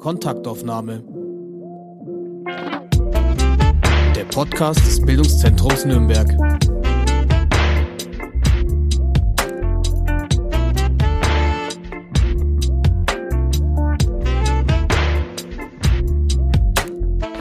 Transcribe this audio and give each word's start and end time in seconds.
Kontaktaufnahme. 0.00 1.04
Der 4.16 4.24
Podcast 4.24 4.80
des 4.80 5.04
Bildungszentrums 5.04 5.84
Nürnberg. 5.84 6.26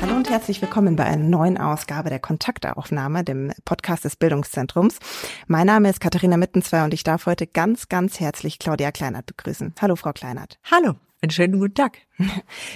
Hallo 0.02 0.16
und 0.18 0.30
herzlich 0.30 0.62
willkommen 0.62 0.98
bei 0.98 1.06
einer 1.06 1.24
neuen 1.24 1.58
Ausgabe 1.58 2.10
der 2.10 2.20
Kontaktaufnahme, 2.20 3.24
dem 3.24 3.54
Podcast 3.64 4.04
des 4.04 4.18
Bildungszentrums. 4.18 5.00
Mein 5.48 5.68
Name 5.68 5.90
ist 5.90 6.02
Katharina 6.02 6.36
Mittenzweier 6.36 6.84
und 6.84 6.94
ich 6.94 7.04
darf 7.04 7.26
heute 7.26 7.48
ganz, 7.48 7.88
ganz 7.88 8.20
herzlich 8.20 8.60
Claudia 8.60 8.92
Kleinert 8.92 9.28
begrüßen. 9.28 9.74
Hallo, 9.80 9.96
Frau 9.96 10.12
Kleinert. 10.12 10.60
Hallo. 10.70 10.96
Einen 11.22 11.32
schönen 11.32 11.60
guten 11.60 11.74
Tag. 11.74 11.98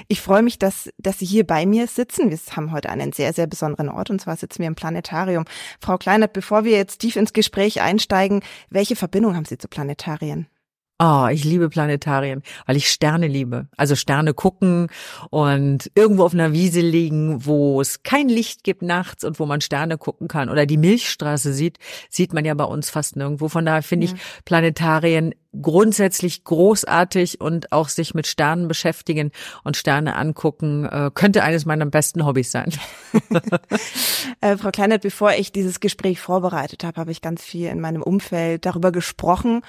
Ich 0.08 0.22
freue 0.22 0.42
mich, 0.44 0.60
dass, 0.60 0.90
dass 0.98 1.20
Sie 1.20 1.26
hier 1.26 1.46
bei 1.48 1.66
mir 1.66 1.88
sitzen. 1.88 2.30
Wir 2.30 2.38
haben 2.56 2.72
heute 2.72 2.90
einen 2.90 3.14
sehr, 3.14 3.34
sehr 3.34 3.48
besonderen 3.48 3.90
Ort 3.90 4.10
und 4.10 4.20
zwar 4.20 4.36
sitzen 4.36 4.60
wir 4.60 4.68
im 4.68 4.76
Planetarium. 4.76 5.46
Frau 5.80 5.98
Kleinert, 5.98 6.34
bevor 6.34 6.64
wir 6.66 6.72
jetzt 6.72 7.00
tief 7.00 7.16
ins 7.16 7.34
Gespräch 7.34 7.82
einsteigen, 7.82 8.42
welche 8.70 8.96
Verbindung 8.96 9.36
haben 9.36 9.46
Sie 9.46 9.58
zu 9.58 9.68
Planetarien? 9.68 10.48
Oh, 11.00 11.28
ich 11.32 11.44
liebe 11.44 11.70
Planetarien, 11.70 12.44
weil 12.68 12.78
ich 12.78 12.90
Sterne 12.90 13.28
liebe. 13.28 13.68
Also 13.76 13.96
Sterne 13.96 14.34
gucken 14.36 14.88
und 15.32 15.92
irgendwo 15.96 16.24
auf 16.24 16.34
einer 16.34 16.54
Wiese 16.54 16.82
liegen, 16.82 17.46
wo 17.46 17.82
es 17.82 18.04
kein 18.04 18.30
Licht 18.30 18.64
gibt 18.64 18.84
nachts 18.84 19.24
und 19.24 19.40
wo 19.40 19.48
man 19.48 19.60
Sterne 19.60 19.98
gucken 19.98 20.28
kann 20.28 20.50
oder 20.50 20.68
die 20.68 20.78
Milchstraße 20.78 21.52
sieht, 21.52 21.80
sieht 22.10 22.32
man 22.34 22.46
ja 22.46 22.54
bei 22.54 22.64
uns 22.66 22.92
fast 22.92 23.16
nirgendwo. 23.16 23.50
Von 23.50 23.66
daher 23.66 23.82
finde 23.82 24.06
ja. 24.06 24.14
ich 24.14 24.22
Planetarien 24.46 25.34
grundsätzlich 25.60 26.44
großartig 26.44 27.42
und 27.42 27.72
auch 27.72 27.90
sich 27.90 28.14
mit 28.14 28.28
Sternen 28.28 28.68
beschäftigen 28.68 29.32
und 29.64 29.78
Sterne 29.78 30.16
angucken, 30.16 30.86
äh, 30.86 31.12
könnte 31.14 31.44
eines 31.44 31.66
meiner 31.66 31.88
besten 31.88 32.26
Hobbys 32.26 32.52
sein. 32.52 32.72
äh, 34.42 34.58
Frau 34.58 34.70
Kleinert, 34.70 35.02
bevor 35.02 35.32
ich 35.34 35.52
dieses 35.52 35.80
Gespräch 35.80 36.20
vorbereitet 36.20 36.84
habe, 36.84 37.02
habe 37.02 37.12
ich 37.12 37.22
ganz 37.22 37.44
viel 37.44 37.68
in 37.68 37.82
meinem 37.82 38.04
Umfeld 38.04 38.66
darüber 38.66 38.92
gesprochen 38.92 39.62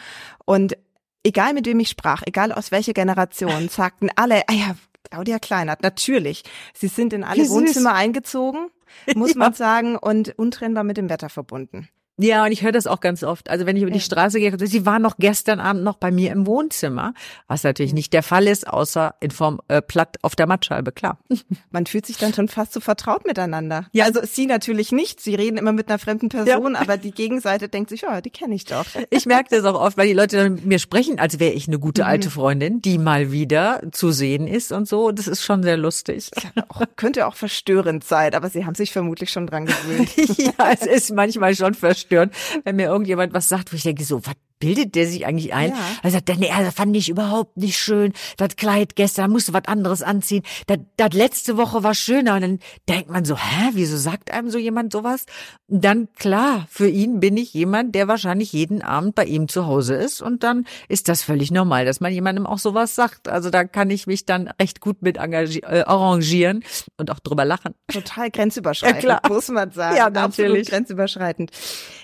und 0.44 0.76
egal 1.24 1.54
mit 1.54 1.66
wem 1.66 1.80
ich 1.80 1.88
sprach, 1.88 2.22
egal 2.26 2.52
aus 2.52 2.70
welcher 2.70 2.92
Generation, 2.92 3.68
sagten 3.70 4.10
alle, 4.14 4.42
ah 4.48 4.52
ja, 4.52 4.76
Claudia 5.10 5.38
Kleinert, 5.38 5.82
natürlich. 5.82 6.44
Sie 6.72 6.88
sind 6.88 7.12
in 7.12 7.24
alle 7.24 7.48
Wohnzimmer 7.48 7.94
eingezogen, 7.94 8.68
muss 9.14 9.30
ja. 9.34 9.38
man 9.38 9.54
sagen, 9.54 9.96
und 9.96 10.38
untrennbar 10.38 10.84
mit 10.84 10.96
dem 10.96 11.10
Wetter 11.10 11.28
verbunden. 11.28 11.88
Ja, 12.16 12.44
und 12.44 12.52
ich 12.52 12.62
höre 12.62 12.70
das 12.70 12.86
auch 12.86 13.00
ganz 13.00 13.24
oft. 13.24 13.50
Also 13.50 13.66
wenn 13.66 13.76
ich 13.76 13.82
über 13.82 13.90
die 13.90 14.00
Straße 14.00 14.38
gehe, 14.38 14.56
sie 14.56 14.86
war 14.86 15.00
noch 15.00 15.16
gestern 15.18 15.58
Abend 15.58 15.82
noch 15.82 15.96
bei 15.96 16.12
mir 16.12 16.30
im 16.30 16.46
Wohnzimmer, 16.46 17.12
was 17.48 17.64
natürlich 17.64 17.92
nicht 17.92 18.12
der 18.12 18.22
Fall 18.22 18.46
ist, 18.46 18.68
außer 18.68 19.16
in 19.20 19.32
Form 19.32 19.60
äh, 19.66 19.82
platt 19.82 20.16
auf 20.22 20.36
der 20.36 20.46
Mattscheibe, 20.46 20.92
klar. 20.92 21.18
Man 21.72 21.86
fühlt 21.86 22.06
sich 22.06 22.16
dann 22.16 22.32
schon 22.32 22.46
fast 22.46 22.72
so 22.72 22.78
vertraut 22.78 23.26
miteinander. 23.26 23.86
Ja, 23.92 24.04
also 24.04 24.20
sie 24.24 24.46
natürlich 24.46 24.92
nicht. 24.92 25.20
Sie 25.20 25.34
reden 25.34 25.56
immer 25.56 25.72
mit 25.72 25.88
einer 25.88 25.98
fremden 25.98 26.28
Person, 26.28 26.74
ja. 26.74 26.80
aber 26.80 26.98
die 26.98 27.10
Gegenseite 27.10 27.68
denkt 27.68 27.90
sich, 27.90 28.02
ja, 28.02 28.20
die 28.20 28.30
kenne 28.30 28.54
ich 28.54 28.64
doch. 28.64 28.84
Ich 29.10 29.26
merke 29.26 29.54
das 29.54 29.64
auch 29.64 29.80
oft, 29.80 29.96
weil 29.96 30.08
die 30.08 30.12
Leute 30.12 30.36
dann 30.36 30.54
mit 30.54 30.66
mir 30.66 30.78
sprechen, 30.78 31.20
als 31.20 31.38
wäre 31.38 31.52
ich 31.52 31.68
eine 31.68 31.78
gute 31.78 32.02
mhm. 32.02 32.08
alte 32.08 32.30
Freundin, 32.30 32.82
die 32.82 32.98
mal 32.98 33.30
wieder 33.30 33.80
zu 33.92 34.10
sehen 34.10 34.48
ist 34.48 34.72
und 34.72 34.88
so. 34.88 35.12
Das 35.12 35.28
ist 35.28 35.44
schon 35.44 35.62
sehr 35.62 35.76
lustig. 35.76 36.30
Auch, 36.68 36.82
könnte 36.96 37.26
auch 37.26 37.36
verstörend 37.36 38.02
sein, 38.02 38.34
aber 38.34 38.50
sie 38.50 38.66
haben 38.66 38.74
sich 38.74 38.92
vermutlich 38.92 39.30
schon 39.30 39.46
dran 39.46 39.66
gewöhnt. 39.66 40.16
ja, 40.38 40.72
es 40.72 40.86
ist 40.86 41.12
manchmal 41.12 41.54
schon 41.54 41.74
verstörend 41.74 42.03
stören, 42.04 42.30
wenn 42.64 42.76
mir 42.76 42.86
irgendjemand 42.86 43.34
was 43.34 43.48
sagt, 43.48 43.72
wo 43.72 43.76
ich 43.76 43.82
denke, 43.82 44.04
so, 44.04 44.24
was 44.24 44.34
bildet 44.58 44.94
der 44.94 45.06
sich 45.06 45.26
eigentlich 45.26 45.52
ein? 45.54 45.70
Ja. 45.70 45.76
Er 46.02 46.10
sagt, 46.10 46.28
nee, 46.38 46.50
das 46.56 46.74
fand 46.74 46.96
ich 46.96 47.08
überhaupt 47.08 47.56
nicht 47.56 47.78
schön. 47.78 48.12
Das 48.36 48.56
Kleid 48.56 48.96
gestern 48.96 49.30
musste 49.30 49.52
was 49.52 49.66
anderes 49.66 50.02
anziehen. 50.02 50.42
Das, 50.66 50.78
das 50.96 51.12
letzte 51.12 51.56
Woche 51.56 51.82
war 51.82 51.94
schöner. 51.94 52.34
Und 52.36 52.40
dann 52.42 52.58
denkt 52.88 53.10
man 53.10 53.24
so, 53.24 53.36
hä, 53.36 53.70
wieso 53.72 53.96
sagt 53.96 54.30
einem 54.30 54.50
so 54.50 54.58
jemand 54.58 54.92
sowas? 54.92 55.26
Und 55.68 55.84
dann, 55.84 56.08
klar, 56.14 56.66
für 56.70 56.88
ihn 56.88 57.20
bin 57.20 57.36
ich 57.36 57.52
jemand, 57.52 57.94
der 57.94 58.08
wahrscheinlich 58.08 58.52
jeden 58.52 58.82
Abend 58.82 59.14
bei 59.14 59.24
ihm 59.24 59.48
zu 59.48 59.66
Hause 59.66 59.94
ist. 59.94 60.22
Und 60.22 60.42
dann 60.42 60.66
ist 60.88 61.08
das 61.08 61.22
völlig 61.22 61.50
normal, 61.50 61.84
dass 61.84 62.00
man 62.00 62.12
jemandem 62.12 62.46
auch 62.46 62.58
sowas 62.58 62.94
sagt. 62.94 63.28
Also 63.28 63.50
da 63.50 63.64
kann 63.64 63.90
ich 63.90 64.06
mich 64.06 64.24
dann 64.24 64.48
recht 64.60 64.80
gut 64.80 65.02
mit 65.02 65.16
äh, 65.16 65.84
arrangieren 65.86 66.64
und 66.96 67.10
auch 67.10 67.18
drüber 67.18 67.44
lachen. 67.44 67.74
Total 67.92 68.30
grenzüberschreitend, 68.32 69.02
ja, 69.02 69.18
klar. 69.18 69.32
muss 69.32 69.48
man 69.48 69.70
sagen. 69.72 69.96
Ja, 69.96 70.10
natürlich. 70.10 70.60
Absolut 70.60 70.66
grenzüberschreitend. 70.68 71.50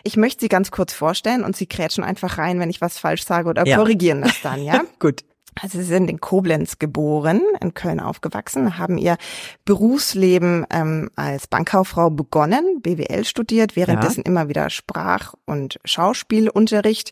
Ich 0.03 0.17
möchte 0.17 0.41
Sie 0.41 0.49
ganz 0.49 0.71
kurz 0.71 0.93
vorstellen 0.93 1.45
und 1.45 1.57
Sie 1.57 1.67
krätschen 1.67 2.05
einfach 2.05 2.40
rein, 2.41 2.59
wenn 2.59 2.71
ich 2.71 2.81
was 2.81 2.99
falsch 2.99 3.25
sage 3.25 3.49
oder 3.49 3.67
ja. 3.67 3.77
korrigieren 3.77 4.23
das 4.23 4.41
dann, 4.43 4.63
ja? 4.63 4.83
Gut. 4.99 5.25
Also 5.61 5.79
Sie 5.79 5.85
sind 5.85 6.09
in 6.09 6.21
Koblenz 6.21 6.79
geboren, 6.79 7.43
in 7.61 7.75
Köln 7.75 8.01
aufgewachsen, 8.01 8.79
haben 8.79 8.99
Ihr 8.99 9.17
Berufsleben 9.65 10.65
ähm, 10.71 11.11
als 11.17 11.49
Bankkauffrau 11.49 12.09
begonnen, 12.09 12.81
BWL 12.81 13.25
studiert, 13.25 13.77
währenddessen 13.77 14.23
ja. 14.25 14.27
immer 14.27 14.49
wieder 14.49 14.71
Sprach- 14.71 15.35
und 15.47 15.79
Schauspielunterricht 15.85 17.11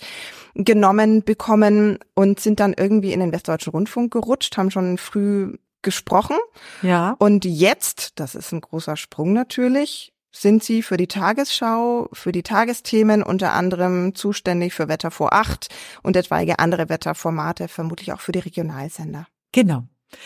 genommen 0.54 1.24
bekommen 1.24 1.98
und 2.14 2.40
sind 2.40 2.60
dann 2.60 2.74
irgendwie 2.76 3.12
in 3.12 3.20
den 3.20 3.32
Westdeutschen 3.32 3.72
Rundfunk 3.72 4.12
gerutscht, 4.12 4.56
haben 4.56 4.70
schon 4.70 4.98
früh 4.98 5.56
gesprochen. 5.82 6.36
Ja. 6.82 7.16
Und 7.18 7.44
jetzt, 7.44 8.18
das 8.20 8.34
ist 8.34 8.52
ein 8.52 8.60
großer 8.60 8.96
Sprung 8.96 9.32
natürlich, 9.32 10.12
sind 10.40 10.62
Sie 10.62 10.82
für 10.82 10.96
die 10.96 11.08
Tagesschau, 11.08 12.08
für 12.12 12.32
die 12.32 12.42
Tagesthemen 12.42 13.22
unter 13.22 13.52
anderem 13.52 14.14
zuständig 14.14 14.74
für 14.74 14.88
Wetter 14.88 15.10
vor 15.10 15.32
acht 15.32 15.68
und 16.02 16.16
etwaige 16.16 16.58
andere 16.58 16.88
Wetterformate, 16.88 17.68
vermutlich 17.68 18.12
auch 18.12 18.20
für 18.20 18.32
die 18.32 18.40
Regionalsender. 18.40 19.26
Genau. 19.52 19.84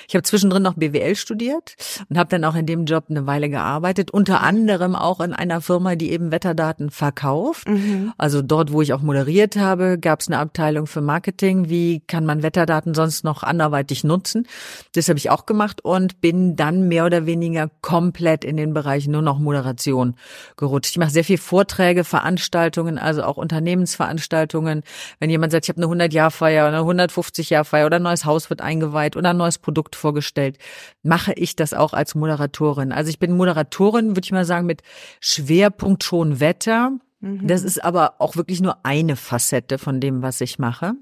Ich 0.08 0.14
habe 0.14 0.22
zwischendrin 0.22 0.62
noch 0.62 0.74
BWL 0.74 1.16
studiert 1.16 1.74
und 2.08 2.18
habe 2.18 2.30
dann 2.30 2.44
auch 2.44 2.54
in 2.54 2.66
dem 2.66 2.84
Job 2.84 3.04
eine 3.08 3.26
Weile 3.26 3.48
gearbeitet, 3.48 4.10
unter 4.10 4.42
anderem 4.42 4.94
auch 4.94 5.20
in 5.20 5.32
einer 5.32 5.60
Firma, 5.60 5.96
die 5.96 6.12
eben 6.12 6.30
Wetterdaten 6.30 6.90
verkauft. 6.90 7.68
Mhm. 7.68 8.12
Also 8.16 8.42
dort, 8.42 8.72
wo 8.72 8.82
ich 8.82 8.92
auch 8.92 9.02
moderiert 9.02 9.56
habe, 9.56 9.98
gab 9.98 10.20
es 10.20 10.28
eine 10.28 10.38
Abteilung 10.38 10.86
für 10.86 11.00
Marketing. 11.00 11.68
Wie 11.68 12.00
kann 12.06 12.24
man 12.24 12.42
Wetterdaten 12.42 12.94
sonst 12.94 13.24
noch 13.24 13.42
anderweitig 13.42 14.04
nutzen? 14.04 14.46
Das 14.94 15.08
habe 15.08 15.18
ich 15.18 15.30
auch 15.30 15.46
gemacht 15.46 15.84
und 15.84 16.20
bin 16.20 16.54
dann 16.56 16.86
mehr 16.88 17.04
oder 17.04 17.26
weniger 17.26 17.70
komplett 17.80 18.44
in 18.44 18.56
den 18.56 18.74
Bereich 18.74 19.08
nur 19.08 19.22
noch 19.22 19.38
Moderation 19.38 20.14
gerutscht. 20.56 20.90
Ich 20.92 20.98
mache 20.98 21.10
sehr 21.10 21.24
viel 21.24 21.38
Vorträge, 21.38 22.04
Veranstaltungen, 22.04 22.98
also 22.98 23.24
auch 23.24 23.36
Unternehmensveranstaltungen. 23.36 24.82
Wenn 25.18 25.30
jemand 25.30 25.52
sagt, 25.52 25.64
ich 25.64 25.68
habe 25.70 25.82
eine 25.82 26.04
100-Jahr-Feier 26.04 26.68
oder 26.68 26.78
eine 26.78 27.06
150-Jahr-Feier 27.08 27.86
oder 27.86 27.96
ein 27.96 28.02
neues 28.02 28.24
Haus 28.24 28.48
wird 28.48 28.60
eingeweiht 28.60 29.16
oder 29.16 29.30
ein 29.30 29.36
neues 29.36 29.58
Produkt 29.58 29.71
Produkt 29.72 29.96
vorgestellt, 29.96 30.58
mache 31.02 31.32
ich 31.32 31.56
das 31.56 31.72
auch 31.72 31.94
als 31.94 32.14
Moderatorin. 32.14 32.92
Also 32.92 33.08
ich 33.08 33.18
bin 33.18 33.36
Moderatorin, 33.36 34.10
würde 34.10 34.20
ich 34.24 34.32
mal 34.32 34.44
sagen, 34.44 34.66
mit 34.66 34.82
Schwerpunkt 35.20 36.04
schon 36.04 36.40
Wetter. 36.40 36.98
Mhm. 37.22 37.46
Das 37.46 37.62
ist 37.62 37.82
aber 37.82 38.16
auch 38.18 38.34
wirklich 38.36 38.60
nur 38.60 38.84
eine 38.84 39.14
Facette 39.14 39.78
von 39.78 40.00
dem, 40.00 40.22
was 40.22 40.40
ich 40.40 40.58
mache. 40.58 40.94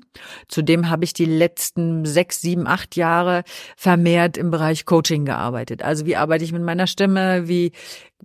Zudem 0.48 0.91
habe 0.91 1.04
ich 1.04 1.14
die 1.14 1.25
letzten 1.25 2.04
sechs, 2.04 2.42
sieben, 2.42 2.66
acht 2.66 2.94
Jahre 2.94 3.42
vermehrt 3.75 4.36
im 4.36 4.50
Bereich 4.50 4.84
Coaching 4.84 5.25
gearbeitet. 5.25 5.82
Also 5.82 6.04
wie 6.04 6.16
arbeite 6.16 6.44
ich 6.44 6.53
mit 6.53 6.62
meiner 6.62 6.86
Stimme? 6.86 7.48
Wie 7.48 7.72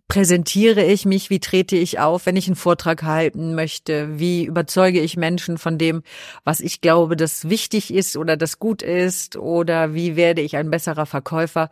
präsentiere 0.09 0.83
ich 0.83 1.05
mich? 1.05 1.29
Wie 1.29 1.39
trete 1.39 1.77
ich 1.77 1.99
auf, 1.99 2.25
wenn 2.25 2.35
ich 2.35 2.47
einen 2.47 2.57
Vortrag 2.57 3.03
halten 3.03 3.55
möchte? 3.55 4.19
Wie 4.19 4.43
überzeuge 4.43 4.99
ich 4.99 5.15
Menschen 5.15 5.57
von 5.57 5.77
dem, 5.77 6.03
was 6.43 6.59
ich 6.59 6.81
glaube, 6.81 7.15
das 7.15 7.49
wichtig 7.49 7.93
ist 7.93 8.17
oder 8.17 8.35
das 8.35 8.59
gut 8.59 8.81
ist? 8.81 9.37
Oder 9.37 9.93
wie 9.93 10.17
werde 10.17 10.41
ich 10.41 10.57
ein 10.57 10.69
besserer 10.69 11.05
Verkäufer? 11.05 11.69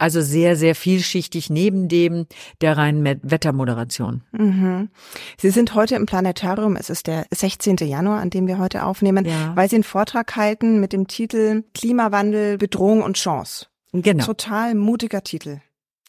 Also 0.00 0.22
sehr, 0.22 0.56
sehr 0.56 0.74
vielschichtig 0.74 1.50
neben 1.50 1.86
dem 1.88 2.26
der 2.62 2.78
reinen 2.78 3.20
Wettermoderation. 3.22 4.22
Mhm. 4.32 4.88
Sie 5.36 5.50
sind 5.50 5.74
heute 5.74 5.94
im 5.94 6.06
Planetarium. 6.06 6.74
Es 6.76 6.88
ist 6.88 7.06
der 7.06 7.26
16. 7.30 7.76
Januar, 7.76 8.20
an 8.20 8.30
dem 8.30 8.46
wir 8.46 8.58
heute 8.58 8.86
aufnehmen, 8.86 9.26
ja. 9.26 9.54
weil 9.54 9.68
Sie 9.68 9.76
einen 9.76 9.84
Vortrag 9.84 10.34
halten 10.36 10.80
mit 10.80 10.94
dem 10.94 11.06
Titel 11.06 11.64
Klimawandel, 11.74 12.56
Bedrohung 12.56 13.02
und 13.02 13.18
Chance. 13.18 13.66
Genau. 13.92 14.24
Total 14.24 14.74
mutiger 14.74 15.22
Titel. 15.22 15.60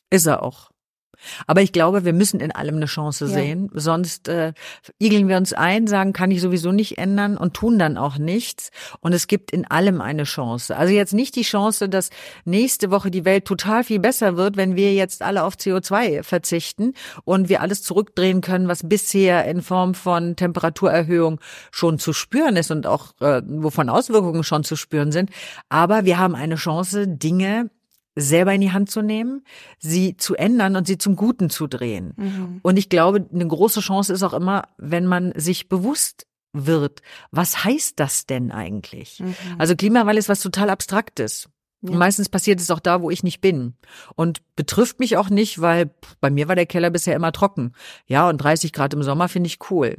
Ist 0.10 0.26
er 0.26 0.42
auch. 0.42 0.71
Aber 1.48 1.62
ich 1.62 1.72
glaube, 1.72 2.06
wir 2.06 2.14
müssen 2.14 2.40
in 2.40 2.52
allem 2.52 2.76
eine 2.76 2.86
Chance 2.86 3.26
ja. 3.26 3.32
sehen. 3.32 3.70
Sonst 3.74 4.28
äh, 4.28 4.54
igeln 5.00 5.28
wir 5.28 5.38
uns 5.38 5.54
ein, 5.54 5.88
sagen, 5.88 6.14
kann 6.14 6.32
ich 6.32 6.42
sowieso 6.42 6.72
nicht 6.72 6.98
ändern 6.98 7.38
und 7.38 7.54
tun 7.54 7.80
dann 7.80 7.98
auch 7.98 8.18
nichts. 8.18 8.72
Und 9.00 9.14
es 9.14 9.28
gibt 9.28 9.52
in 9.52 9.70
allem 9.70 10.02
eine 10.02 10.24
Chance. 10.24 10.76
Also 10.76 10.94
jetzt 10.94 11.14
nicht 11.14 11.36
die 11.36 11.44
Chance, 11.44 11.90
dass 11.90 12.10
nächste 12.46 12.92
Woche 12.92 13.12
die 13.12 13.26
Welt 13.26 13.46
total 13.46 13.84
viel 13.84 14.00
besser 14.00 14.38
wird, 14.38 14.58
wenn 14.58 14.76
wir 14.76 14.94
jetzt 14.94 15.22
alle 15.22 15.44
auf 15.44 15.56
CO2 15.56 16.24
verzichten 16.24 16.94
und 17.24 17.50
wir 17.50 17.62
alles 17.62 17.84
zurückdrehen 17.84 18.42
können, 18.42 18.68
was 18.68 18.88
bisher 18.88 19.46
in 19.46 19.62
Form 19.62 19.94
von 19.94 20.36
Temperaturerhöhung 20.36 21.40
schon 21.72 22.00
zu 22.00 22.14
spüren 22.14 22.56
ist 22.56 22.72
und 22.72 22.88
auch 22.88 23.14
äh, 23.22 23.42
wovon 23.46 23.90
Auswirkungen 23.90 24.44
schon 24.44 24.64
zu 24.64 24.76
spüren 24.76 25.12
sind. 25.12 25.30
Aber 25.70 26.06
wir 26.06 26.18
haben 26.18 26.36
eine 26.36 26.56
Chance, 26.56 27.08
Dinge 27.08 27.70
selber 28.16 28.54
in 28.54 28.62
die 28.62 28.72
Hand 28.72 28.92
zu 28.92 29.02
nehmen, 29.02 29.44
sie 29.80 30.18
zu 30.18 30.36
ändern 30.36 30.76
und 30.76 30.88
sie 30.88 30.98
zum 30.98 31.16
Guten 31.16 31.50
zu 31.50 31.68
drehen. 31.68 32.14
Mhm. 32.18 32.60
Und 32.62 32.78
ich 32.78 32.90
glaube, 32.90 33.26
eine 33.34 33.48
große 33.48 33.80
Chance 33.80 34.14
ist 34.14 34.24
auch 34.24 34.34
immer, 34.34 34.64
wenn 34.78 35.06
man 35.06 35.34
sich 35.36 35.70
bewusst 35.70 36.28
wird, 36.54 37.02
was 37.32 37.64
heißt 37.64 38.00
das 38.00 38.26
denn 38.26 38.52
eigentlich? 38.52 39.20
Mhm. 39.20 39.36
Also 39.58 39.76
Klimawandel 39.76 40.18
ist 40.18 40.30
was 40.30 40.42
total 40.42 40.70
Abstraktes. 40.70 41.50
Ja. 41.84 41.96
meistens 41.96 42.30
passiert 42.30 42.60
es 42.60 42.70
auch 42.70 42.80
da, 42.80 43.02
wo 43.02 43.10
ich 43.10 43.24
nicht 43.24 43.42
bin. 43.42 43.74
Und 44.16 44.42
betrifft 44.56 45.00
mich 45.00 45.18
auch 45.18 45.30
nicht, 45.30 45.62
weil 45.62 45.90
bei 46.20 46.30
mir 46.30 46.48
war 46.48 46.56
der 46.56 46.68
Keller 46.68 46.92
bisher 46.92 47.16
immer 47.16 47.32
trocken. 47.32 47.74
Ja, 48.06 48.30
und 48.30 48.38
30 48.38 48.72
Grad 48.72 48.94
im 48.94 49.02
Sommer 49.02 49.28
finde 49.30 49.48
ich 49.48 49.72
cool. 49.72 49.98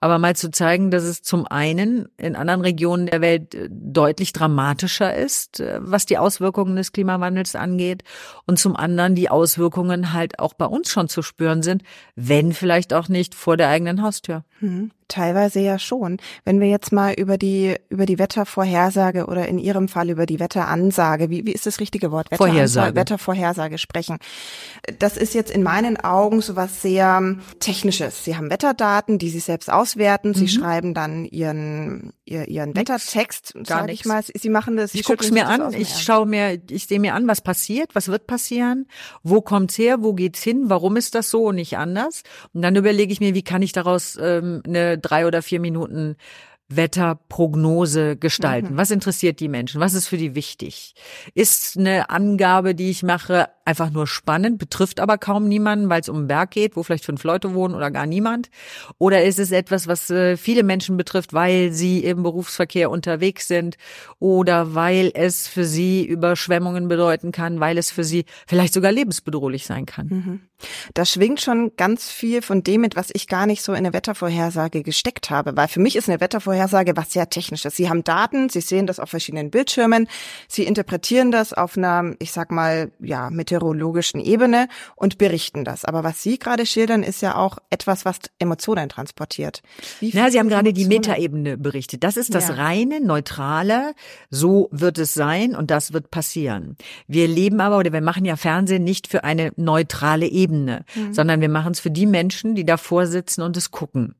Aber 0.00 0.18
mal 0.18 0.36
zu 0.36 0.50
zeigen, 0.50 0.90
dass 0.90 1.04
es 1.04 1.22
zum 1.22 1.46
einen 1.46 2.08
in 2.16 2.36
anderen 2.36 2.60
Regionen 2.60 3.06
der 3.06 3.20
Welt 3.20 3.54
äh, 3.54 3.68
deutlich 3.70 4.32
dramatischer 4.32 5.14
ist, 5.14 5.60
äh, 5.60 5.78
was 5.80 6.06
die 6.06 6.18
Auswirkungen 6.18 6.76
des 6.76 6.92
Klimawandels 6.92 7.54
angeht, 7.54 8.02
und 8.46 8.58
zum 8.58 8.76
anderen 8.76 9.14
die 9.14 9.30
Auswirkungen 9.30 10.12
halt 10.12 10.38
auch 10.38 10.54
bei 10.54 10.66
uns 10.66 10.90
schon 10.90 11.08
zu 11.08 11.22
spüren 11.22 11.62
sind, 11.62 11.82
wenn 12.14 12.52
vielleicht 12.52 12.92
auch 12.92 13.08
nicht 13.08 13.34
vor 13.34 13.56
der 13.56 13.68
eigenen 13.68 14.02
Haustür. 14.02 14.44
Hm. 14.60 14.90
Teilweise 15.08 15.60
ja 15.60 15.78
schon. 15.78 16.18
Wenn 16.44 16.58
wir 16.58 16.68
jetzt 16.68 16.90
mal 16.90 17.12
über 17.12 17.38
die 17.38 17.76
über 17.90 18.06
die 18.06 18.18
Wettervorhersage 18.18 19.26
oder 19.26 19.46
in 19.46 19.58
Ihrem 19.58 19.86
Fall 19.86 20.10
über 20.10 20.26
die 20.26 20.40
Wetteransage, 20.40 21.30
wie, 21.30 21.46
wie 21.46 21.52
ist 21.52 21.64
das 21.64 21.78
richtige 21.78 22.10
Wort? 22.10 22.26
Vorhersage. 22.32 22.96
Wettervorhersage 22.96 23.78
sprechen. 23.78 24.18
Das 24.98 25.16
ist 25.16 25.32
jetzt 25.34 25.52
in 25.52 25.62
meinen 25.62 25.96
Augen 25.96 26.40
so 26.40 26.56
was 26.56 26.82
sehr 26.82 27.36
Technisches. 27.60 28.24
Sie 28.24 28.36
haben 28.36 28.50
Wetterdaten, 28.50 29.18
die 29.18 29.30
Sie 29.30 29.38
selbst 29.56 29.72
auswerten. 29.72 30.34
Sie 30.34 30.42
mhm. 30.42 30.48
schreiben 30.48 30.94
dann 30.94 31.24
Ihren 31.24 32.12
ihr, 32.26 32.46
Ihren 32.48 32.70
Nix, 32.70 32.90
Wettertext, 32.90 33.54
sage 33.64 33.92
ich 33.92 34.04
mal. 34.04 34.22
Sie 34.22 34.50
machen 34.50 34.76
das. 34.76 34.92
Sie 34.92 35.00
ich 35.00 35.04
gucke 35.04 35.24
es 35.24 35.30
mir 35.30 35.48
an. 35.48 35.72
Ich 35.72 36.02
schaue 36.02 36.26
mir, 36.26 36.60
ich 36.70 36.86
sehe 36.86 37.00
mir 37.00 37.14
an, 37.14 37.26
was 37.26 37.40
passiert, 37.40 37.94
was 37.94 38.08
wird 38.08 38.26
passieren, 38.26 38.86
wo 39.22 39.40
kommt's 39.40 39.78
her, 39.78 40.02
wo 40.02 40.12
geht's 40.12 40.42
hin, 40.42 40.64
warum 40.66 40.96
ist 40.96 41.14
das 41.14 41.30
so 41.30 41.46
und 41.46 41.54
nicht 41.54 41.78
anders. 41.78 42.22
Und 42.52 42.60
dann 42.62 42.76
überlege 42.76 43.12
ich 43.12 43.20
mir, 43.20 43.34
wie 43.34 43.42
kann 43.42 43.62
ich 43.62 43.72
daraus 43.72 44.18
ähm, 44.20 44.62
eine 44.66 44.98
drei 44.98 45.26
oder 45.26 45.40
vier 45.40 45.60
Minuten 45.60 46.16
Wetterprognose 46.68 48.16
gestalten? 48.16 48.74
Mhm. 48.74 48.76
Was 48.76 48.90
interessiert 48.90 49.40
die 49.40 49.48
Menschen? 49.48 49.80
Was 49.80 49.94
ist 49.94 50.06
für 50.06 50.18
die 50.18 50.34
wichtig? 50.34 50.94
Ist 51.34 51.78
eine 51.78 52.10
Angabe, 52.10 52.74
die 52.74 52.90
ich 52.90 53.02
mache, 53.02 53.48
einfach 53.66 53.90
nur 53.90 54.06
spannend, 54.06 54.58
betrifft 54.58 55.00
aber 55.00 55.18
kaum 55.18 55.48
niemanden, 55.48 55.88
weil 55.88 56.00
es 56.00 56.08
um 56.08 56.16
einen 56.16 56.26
Berg 56.28 56.52
geht, 56.52 56.76
wo 56.76 56.82
vielleicht 56.82 57.04
fünf 57.04 57.22
Leute 57.24 57.54
wohnen 57.54 57.74
oder 57.74 57.90
gar 57.90 58.06
niemand? 58.06 58.48
Oder 58.98 59.24
ist 59.24 59.38
es 59.38 59.52
etwas, 59.52 59.86
was 59.88 60.10
äh, 60.10 60.36
viele 60.36 60.62
Menschen 60.62 60.96
betrifft, 60.96 61.32
weil 61.32 61.72
sie 61.72 62.04
im 62.04 62.22
Berufsverkehr 62.22 62.90
unterwegs 62.90 63.48
sind 63.48 63.76
oder 64.18 64.74
weil 64.74 65.10
es 65.14 65.48
für 65.48 65.64
sie 65.64 66.04
Überschwemmungen 66.04 66.88
bedeuten 66.88 67.32
kann, 67.32 67.60
weil 67.60 67.78
es 67.78 67.90
für 67.90 68.04
sie 68.04 68.24
vielleicht 68.46 68.74
sogar 68.74 68.92
lebensbedrohlich 68.92 69.66
sein 69.66 69.86
kann? 69.86 70.06
Mhm. 70.08 70.40
Da 70.94 71.04
schwingt 71.04 71.40
schon 71.40 71.72
ganz 71.76 72.10
viel 72.10 72.40
von 72.40 72.62
dem 72.62 72.80
mit, 72.80 72.96
was 72.96 73.10
ich 73.12 73.28
gar 73.28 73.46
nicht 73.46 73.62
so 73.62 73.72
in 73.72 73.78
eine 73.78 73.92
Wettervorhersage 73.92 74.82
gesteckt 74.82 75.28
habe, 75.30 75.56
weil 75.56 75.68
für 75.68 75.80
mich 75.80 75.96
ist 75.96 76.08
eine 76.08 76.20
Wettervorhersage 76.20 76.96
was 76.96 77.12
sehr 77.12 77.28
Technisches. 77.28 77.76
Sie 77.76 77.90
haben 77.90 78.04
Daten, 78.04 78.48
Sie 78.48 78.60
sehen 78.60 78.86
das 78.86 79.00
auf 79.00 79.10
verschiedenen 79.10 79.50
Bildschirmen, 79.50 80.08
Sie 80.48 80.64
interpretieren 80.64 81.30
das 81.30 81.52
auf 81.52 81.76
einer, 81.76 82.14
ich 82.18 82.32
sag 82.32 82.50
mal, 82.50 82.90
ja, 83.00 83.28
meteorologischen 83.56 84.20
Ebene 84.20 84.68
und 84.94 85.18
berichten 85.18 85.64
das. 85.64 85.84
Aber 85.84 86.04
was 86.04 86.22
Sie 86.22 86.38
gerade 86.38 86.66
schildern, 86.66 87.02
ist 87.02 87.22
ja 87.22 87.36
auch 87.36 87.58
etwas, 87.70 88.04
was 88.04 88.18
Emotionen 88.38 88.88
transportiert. 88.88 89.62
Na, 90.00 90.30
Sie 90.30 90.38
haben 90.38 90.48
gerade 90.48 90.72
die 90.72 90.86
Metaebene 90.86 91.56
berichtet. 91.56 92.04
Das 92.04 92.16
ist 92.16 92.34
das 92.34 92.48
ja. 92.48 92.54
reine, 92.54 93.00
neutrale, 93.00 93.94
so 94.30 94.68
wird 94.72 94.98
es 94.98 95.14
sein 95.14 95.54
und 95.54 95.70
das 95.70 95.92
wird 95.92 96.10
passieren. 96.10 96.76
Wir 97.06 97.28
leben 97.28 97.60
aber 97.60 97.78
oder 97.78 97.92
wir 97.92 98.00
machen 98.00 98.24
ja 98.24 98.36
Fernsehen 98.36 98.84
nicht 98.84 99.06
für 99.06 99.24
eine 99.24 99.52
neutrale 99.56 100.26
Ebene. 100.26 100.46
Ebene, 100.46 100.84
mhm. 100.94 101.12
sondern 101.12 101.40
wir 101.40 101.48
machen 101.48 101.72
es 101.72 101.80
für 101.80 101.90
die 101.90 102.06
Menschen, 102.06 102.54
die 102.54 102.64
davor 102.64 103.06
sitzen 103.06 103.42
und 103.42 103.56
es 103.56 103.70
gucken. 103.70 104.14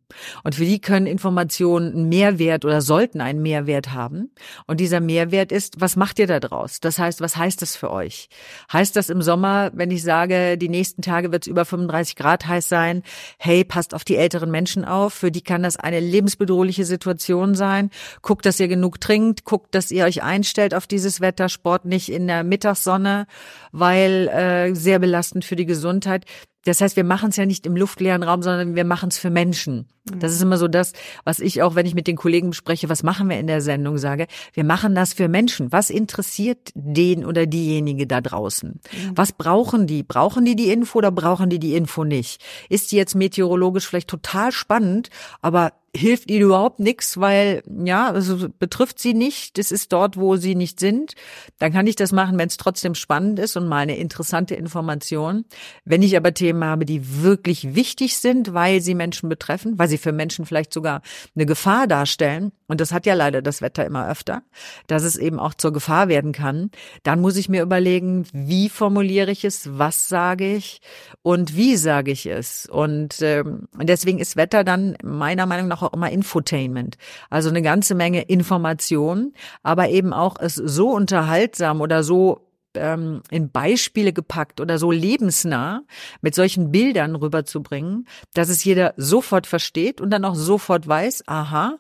Und 0.45 0.55
für 0.55 0.65
die 0.65 0.81
können 0.81 1.07
Informationen 1.07 1.93
einen 1.93 2.09
Mehrwert 2.09 2.65
oder 2.65 2.81
sollten 2.81 3.21
einen 3.21 3.43
Mehrwert 3.43 3.93
haben. 3.93 4.31
Und 4.67 4.81
dieser 4.81 5.01
Mehrwert 5.01 5.53
ist, 5.53 5.81
was 5.81 5.97
macht 5.97 6.19
ihr 6.19 6.27
da 6.27 6.41
draus? 6.41 6.81
Das 6.81 6.99
heißt, 6.99 7.21
was 7.21 7.37
heißt 7.37 7.61
das 7.63 7.77
für 7.77 7.91
euch? 7.91 8.29
Heißt 8.73 8.95
das 8.95 9.11
im 9.11 9.23
Sommer, 9.23 9.71
wenn 9.75 9.91
ich 9.91 10.03
sage, 10.03 10.57
die 10.59 10.69
nächsten 10.69 11.03
Tage 11.03 11.33
wird 11.33 11.45
es 11.45 11.51
über 11.51 11.65
35 11.65 12.17
Grad 12.17 12.47
heiß 12.47 12.69
sein, 12.69 13.03
hey, 13.39 13.65
passt 13.65 13.95
auf 13.95 14.05
die 14.05 14.17
älteren 14.17 14.51
Menschen 14.51 14.85
auf, 14.85 15.13
für 15.15 15.31
die 15.31 15.43
kann 15.43 15.63
das 15.63 15.77
eine 15.77 16.01
lebensbedrohliche 16.01 16.85
Situation 16.85 17.55
sein. 17.55 17.91
Guckt, 18.23 18.47
dass 18.47 18.61
ihr 18.61 18.69
genug 18.69 19.01
trinkt, 19.01 19.45
guckt, 19.45 19.75
dass 19.75 19.91
ihr 19.91 20.05
euch 20.05 20.23
einstellt 20.23 20.75
auf 20.75 20.87
dieses 20.87 21.21
Wetter, 21.21 21.49
Sport 21.49 21.85
nicht 21.85 22.11
in 22.11 22.27
der 22.27 22.45
Mittagssonne, 22.45 23.27
weil 23.73 24.29
äh, 24.29 24.75
sehr 24.75 24.99
belastend 24.99 25.45
für 25.45 25.57
die 25.57 25.67
Gesundheit. 25.67 26.25
Das 26.67 26.81
heißt, 26.81 26.97
wir 26.97 27.05
machen 27.05 27.31
es 27.31 27.37
ja 27.37 27.47
nicht 27.47 27.67
im 27.67 27.77
luftleeren 27.77 28.23
Raum, 28.23 28.43
sondern 28.43 28.75
wir 28.75 28.85
machen 28.85 29.09
es 29.09 29.19
für 29.19 29.31
Menschen. 29.31 29.87
Das 30.19 30.33
ist 30.33 30.43
immer 30.43 30.57
so 30.57 30.69
das, 30.69 30.93
was 31.25 31.41
ich 31.41 31.63
auch, 31.63 31.75
wenn 31.75 31.87
ich 31.87 31.95
mit 31.95 32.07
den 32.07 32.17
Kollegen 32.17 32.51
bespreche, 32.51 32.89
was 32.89 33.03
machen 33.03 33.29
wir 33.29 33.41
in 33.41 33.49
der 33.49 33.61
Sendung, 33.61 33.99
sage, 33.99 34.27
wir 34.53 34.63
machen 34.63 34.95
das 34.95 35.13
für 35.13 35.27
Menschen. 35.27 35.73
Was 35.73 35.91
interessiert 35.91 36.71
den 36.75 37.25
oder 37.25 37.47
diejenige 37.47 38.07
da 38.07 38.21
draußen? 38.21 38.81
Was 39.15 39.33
brauchen 39.33 39.87
die? 39.87 40.05
Brauchen 40.05 40.45
die 40.45 40.55
die 40.55 40.71
Info 40.71 40.99
oder 40.99 41.11
brauchen 41.11 41.51
die 41.51 41.59
die 41.59 41.75
Info 41.75 42.05
nicht? 42.05 42.41
Ist 42.69 42.93
die 42.93 42.97
jetzt 42.97 43.17
meteorologisch 43.17 43.87
vielleicht 43.87 44.09
total 44.09 44.53
spannend, 44.53 45.11
aber 45.43 45.73
hilft 45.97 46.31
ihnen 46.31 46.43
überhaupt 46.43 46.81
nichts, 46.81 47.19
weil 47.19 47.63
ja, 47.85 48.11
also 48.11 48.49
betrifft 48.59 48.99
sie 48.99 49.15
nicht, 49.15 49.59
das 49.59 49.73
ist 49.73 49.93
dort, 49.93 50.17
wo 50.17 50.37
sie 50.37 50.55
nicht 50.55 50.81
sind, 50.81 51.15
dann 51.59 51.73
kann 51.73 51.87
ich 51.87 51.97
das 51.97 52.13
machen, 52.13 52.39
wenn 52.39 52.49
es 52.49 52.57
trotzdem 52.57 52.95
spannend 52.95 53.39
ist 53.39 53.57
und 53.57 53.69
mal 53.69 53.79
eine 53.79 53.97
interessante 53.97 54.55
Information. 54.55 55.45
Wenn 55.85 56.03
ich 56.03 56.17
aber 56.17 56.35
Themen 56.35 56.65
habe, 56.65 56.85
die 56.85 57.23
wirklich 57.23 57.75
wichtig 57.75 58.19
sind, 58.19 58.55
weil 58.55 58.81
sie 58.81 58.95
Menschen 58.95 59.29
betreffen, 59.29 59.79
weil 59.79 59.89
sie 59.89 59.99
für 59.99 60.13
Menschen 60.13 60.47
vielleicht 60.47 60.73
sogar 60.73 61.03
eine 61.35 61.47
Gefahr 61.47 61.87
darstellen, 61.87 62.53
und 62.69 62.81
das 62.81 62.93
hat 62.93 63.07
ja 63.07 63.15
leider 63.15 63.43
das 63.43 63.63
Wetter 63.63 63.87
immer 63.87 64.09
öfter, 64.09 64.43
dass 64.87 65.05
es 65.05 65.17
eben 65.17 65.39
auch 65.39 65.55
zur 65.55 65.73
Gefahr 65.73 66.09
werden 66.09 66.33
kann, 66.33 66.71
dann 67.03 67.21
muss 67.21 67.37
ich 67.37 67.49
mir 67.49 67.63
überlegen, 67.63 68.27
wie 68.33 68.69
formuliere 68.69 69.31
ich 69.31 69.45
es, 69.45 69.79
was 69.79 70.09
sage 70.09 70.55
ich 70.55 70.81
und 71.23 71.57
wie 71.57 71.77
sage 71.77 72.11
ich 72.11 72.27
es. 72.27 72.67
Und 72.67 73.23
ähm, 73.23 73.69
deswegen 73.81 74.19
ist 74.19 74.37
Wetter 74.37 74.65
dann 74.65 74.97
meiner 75.03 75.47
Meinung 75.47 75.69
nach 75.69 75.86
auch 75.87 75.93
immer 75.93 76.11
Infotainment. 76.11 76.99
Also 77.31 77.49
eine 77.49 77.63
ganze 77.63 77.95
Menge 77.95 78.23
Information, 78.23 79.33
aber 79.63 79.89
eben 79.89 80.13
auch 80.13 80.37
es 80.39 80.55
so 80.55 80.91
unterhaltsam 80.91 81.81
oder 81.81 82.03
so 82.03 82.47
ähm, 82.75 83.23
in 83.31 83.51
Beispiele 83.51 84.13
gepackt 84.13 84.61
oder 84.61 84.79
so 84.79 84.91
lebensnah 84.91 85.83
mit 86.21 86.35
solchen 86.35 86.71
Bildern 86.71 87.17
rüberzubringen, 87.17 88.07
dass 88.35 88.49
es 88.49 88.65
jeder 88.65 88.95
sofort 88.97 89.47
versteht 89.47 90.01
und 90.01 90.11
dann 90.11 90.25
auch 90.25 90.35
sofort 90.35 90.87
weiß, 90.87 91.25
aha, 91.27 91.79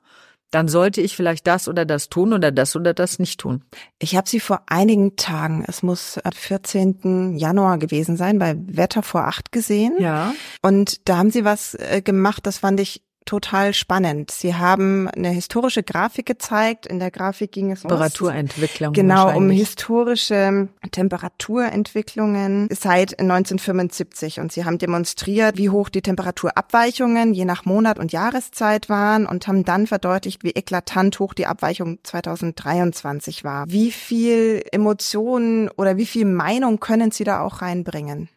dann 0.50 0.68
sollte 0.68 1.00
ich 1.00 1.16
vielleicht 1.16 1.46
das 1.46 1.68
oder 1.68 1.84
das 1.84 2.08
tun 2.08 2.32
oder 2.32 2.52
das 2.52 2.76
oder 2.76 2.94
das 2.94 3.18
nicht 3.18 3.40
tun. 3.40 3.64
Ich 3.98 4.16
habe 4.16 4.28
Sie 4.28 4.40
vor 4.40 4.62
einigen 4.66 5.16
Tagen, 5.16 5.64
es 5.66 5.82
muss 5.82 6.18
am 6.18 6.32
14. 6.32 7.36
Januar 7.36 7.78
gewesen 7.78 8.16
sein, 8.16 8.38
bei 8.38 8.56
Wetter 8.56 9.02
vor 9.02 9.24
acht 9.24 9.50
gesehen. 9.52 9.96
Ja. 9.98 10.32
Und 10.62 11.08
da 11.08 11.18
haben 11.18 11.30
Sie 11.30 11.44
was 11.44 11.74
äh, 11.74 12.00
gemacht, 12.02 12.46
das 12.46 12.58
fand 12.58 12.80
ich 12.80 13.02
total 13.26 13.74
spannend. 13.74 14.30
Sie 14.30 14.54
haben 14.54 15.08
eine 15.08 15.28
historische 15.28 15.82
Grafik 15.82 16.26
gezeigt. 16.26 16.86
In 16.86 16.98
der 16.98 17.10
Grafik 17.10 17.52
ging 17.52 17.70
es 17.70 17.84
um 17.84 17.90
Temperaturentwicklung. 17.90 18.92
Genau, 18.94 19.36
um 19.36 19.50
historische 19.50 20.68
Temperaturentwicklungen 20.90 22.68
seit 22.70 23.18
1975. 23.18 24.40
Und 24.40 24.52
sie 24.52 24.64
haben 24.64 24.78
demonstriert, 24.78 25.58
wie 25.58 25.68
hoch 25.68 25.88
die 25.88 26.02
Temperaturabweichungen 26.02 27.34
je 27.34 27.44
nach 27.44 27.64
Monat 27.64 27.98
und 27.98 28.12
Jahreszeit 28.12 28.88
waren 28.88 29.26
und 29.26 29.46
haben 29.46 29.64
dann 29.64 29.86
verdeutlicht, 29.86 30.42
wie 30.44 30.50
eklatant 30.50 31.18
hoch 31.18 31.34
die 31.34 31.46
Abweichung 31.46 31.98
2023 32.02 33.44
war. 33.44 33.64
Wie 33.68 33.90
viel 33.90 34.62
Emotionen 34.72 35.68
oder 35.76 35.96
wie 35.96 36.06
viel 36.06 36.24
Meinung 36.24 36.80
können 36.80 37.10
Sie 37.10 37.24
da 37.24 37.40
auch 37.40 37.60
reinbringen? 37.60 38.28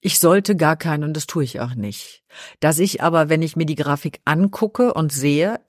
Ich 0.00 0.18
sollte 0.18 0.56
gar 0.56 0.76
keinen 0.76 1.04
und 1.04 1.14
das 1.14 1.26
tue 1.26 1.44
ich 1.44 1.60
auch 1.60 1.74
nicht. 1.74 2.24
Dass 2.60 2.78
ich 2.78 3.02
aber, 3.02 3.28
wenn 3.28 3.42
ich 3.42 3.56
mir 3.56 3.66
die 3.66 3.74
Grafik 3.74 4.20
angucke 4.24 4.94
und 4.94 5.12
sehe, 5.12 5.60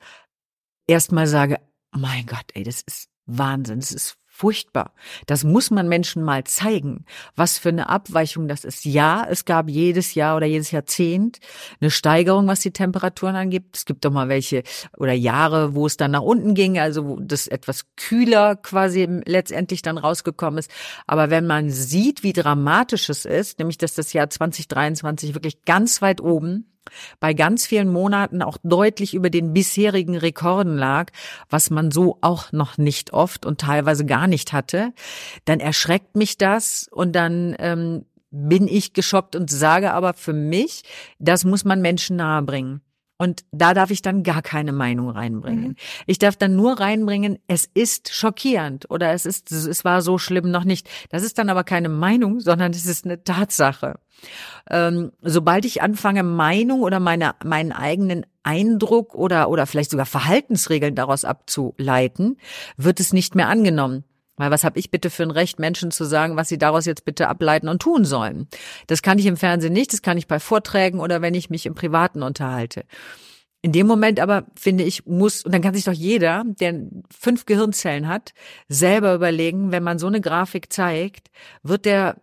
erstmal 0.87 1.27
sage, 1.27 1.59
mein 1.91 2.25
Gott, 2.25 2.45
ey, 2.53 2.63
das 2.63 2.81
ist 2.81 3.09
Wahnsinn, 3.25 3.79
das 3.79 3.91
ist 3.91 4.17
furchtbar. 4.41 4.93
Das 5.27 5.43
muss 5.43 5.69
man 5.69 5.87
Menschen 5.87 6.23
mal 6.23 6.43
zeigen, 6.45 7.05
was 7.35 7.59
für 7.59 7.69
eine 7.69 7.89
Abweichung 7.89 8.47
das 8.47 8.65
ist. 8.65 8.85
Ja, 8.85 9.23
es 9.29 9.45
gab 9.45 9.69
jedes 9.69 10.15
Jahr 10.15 10.35
oder 10.35 10.47
jedes 10.47 10.71
Jahrzehnt 10.71 11.37
eine 11.79 11.91
Steigerung, 11.91 12.47
was 12.47 12.61
die 12.61 12.71
Temperaturen 12.71 13.35
angeht. 13.35 13.65
Es 13.71 13.85
gibt 13.85 14.03
doch 14.03 14.09
mal 14.09 14.29
welche 14.29 14.63
oder 14.97 15.13
Jahre, 15.13 15.75
wo 15.75 15.85
es 15.85 15.95
dann 15.95 16.09
nach 16.09 16.23
unten 16.23 16.55
ging, 16.55 16.79
also 16.79 17.05
wo 17.05 17.19
das 17.19 17.45
etwas 17.45 17.85
kühler 17.97 18.55
quasi 18.55 19.07
letztendlich 19.25 19.83
dann 19.83 19.99
rausgekommen 19.99 20.57
ist. 20.57 20.71
Aber 21.05 21.29
wenn 21.29 21.45
man 21.45 21.69
sieht, 21.69 22.23
wie 22.23 22.33
dramatisch 22.33 23.09
es 23.09 23.25
ist, 23.25 23.59
nämlich 23.59 23.77
dass 23.77 23.93
das 23.93 24.11
Jahr 24.11 24.27
2023 24.27 25.35
wirklich 25.35 25.65
ganz 25.65 26.01
weit 26.01 26.19
oben 26.19 26.70
bei 27.19 27.33
ganz 27.33 27.65
vielen 27.65 27.91
Monaten 27.91 28.41
auch 28.41 28.57
deutlich 28.63 29.13
über 29.13 29.29
den 29.29 29.53
bisherigen 29.53 30.17
Rekorden 30.17 30.77
lag, 30.77 31.11
was 31.49 31.69
man 31.69 31.91
so 31.91 32.17
auch 32.21 32.51
noch 32.51 32.77
nicht 32.77 33.13
oft 33.13 33.45
und 33.45 33.61
teilweise 33.61 34.05
gar 34.05 34.27
nicht 34.27 34.53
hatte, 34.53 34.93
dann 35.45 35.59
erschreckt 35.59 36.15
mich 36.15 36.37
das 36.37 36.87
und 36.91 37.13
dann 37.13 37.55
ähm, 37.59 38.05
bin 38.31 38.67
ich 38.67 38.93
geschockt 38.93 39.35
und 39.35 39.51
sage 39.51 39.93
aber 39.93 40.13
für 40.13 40.33
mich, 40.33 40.83
das 41.19 41.43
muss 41.43 41.65
man 41.65 41.81
Menschen 41.81 42.15
nahebringen. 42.15 42.81
Und 43.21 43.45
da 43.51 43.75
darf 43.75 43.91
ich 43.91 44.01
dann 44.01 44.23
gar 44.23 44.41
keine 44.41 44.71
Meinung 44.71 45.11
reinbringen. 45.11 45.67
Mhm. 45.67 45.75
Ich 46.07 46.17
darf 46.17 46.37
dann 46.37 46.55
nur 46.55 46.79
reinbringen, 46.79 47.37
es 47.45 47.69
ist 47.71 48.11
schockierend 48.11 48.89
oder 48.89 49.13
es 49.13 49.27
ist, 49.27 49.51
es 49.51 49.85
war 49.85 50.01
so 50.01 50.17
schlimm 50.17 50.49
noch 50.49 50.63
nicht. 50.63 50.89
Das 51.11 51.21
ist 51.21 51.37
dann 51.37 51.47
aber 51.51 51.63
keine 51.63 51.87
Meinung, 51.87 52.39
sondern 52.39 52.71
es 52.71 52.87
ist 52.87 53.05
eine 53.05 53.23
Tatsache. 53.23 53.99
Ähm, 54.71 55.11
sobald 55.21 55.65
ich 55.65 55.83
anfange, 55.83 56.23
Meinung 56.23 56.81
oder 56.81 56.99
meine, 56.99 57.35
meinen 57.43 57.73
eigenen 57.73 58.25
Eindruck 58.41 59.13
oder, 59.13 59.51
oder 59.51 59.67
vielleicht 59.67 59.91
sogar 59.91 60.07
Verhaltensregeln 60.07 60.95
daraus 60.95 61.23
abzuleiten, 61.23 62.37
wird 62.75 62.99
es 62.99 63.13
nicht 63.13 63.35
mehr 63.35 63.49
angenommen. 63.49 64.03
Weil 64.41 64.49
was 64.49 64.63
habe 64.63 64.79
ich 64.79 64.89
bitte 64.89 65.11
für 65.11 65.21
ein 65.21 65.29
Recht, 65.29 65.59
Menschen 65.59 65.91
zu 65.91 66.03
sagen, 66.03 66.35
was 66.35 66.49
sie 66.49 66.57
daraus 66.57 66.87
jetzt 66.87 67.05
bitte 67.05 67.27
ableiten 67.27 67.67
und 67.67 67.79
tun 67.79 68.05
sollen? 68.05 68.47
Das 68.87 69.03
kann 69.03 69.19
ich 69.19 69.27
im 69.27 69.37
Fernsehen 69.37 69.71
nicht, 69.71 69.93
das 69.93 70.01
kann 70.01 70.17
ich 70.17 70.27
bei 70.27 70.39
Vorträgen 70.39 70.99
oder 70.99 71.21
wenn 71.21 71.35
ich 71.35 71.51
mich 71.51 71.67
im 71.67 71.75
Privaten 71.75 72.23
unterhalte. 72.23 72.85
In 73.61 73.71
dem 73.71 73.85
Moment 73.85 74.19
aber, 74.19 74.47
finde 74.59 74.83
ich, 74.83 75.05
muss, 75.05 75.45
und 75.45 75.53
dann 75.53 75.61
kann 75.61 75.75
sich 75.75 75.83
doch 75.83 75.93
jeder, 75.93 76.43
der 76.59 76.73
fünf 77.15 77.45
Gehirnzellen 77.45 78.07
hat, 78.07 78.33
selber 78.67 79.13
überlegen, 79.13 79.71
wenn 79.71 79.83
man 79.83 79.99
so 79.99 80.07
eine 80.07 80.21
Grafik 80.21 80.73
zeigt, 80.73 81.29
wird 81.61 81.85
der 81.85 82.15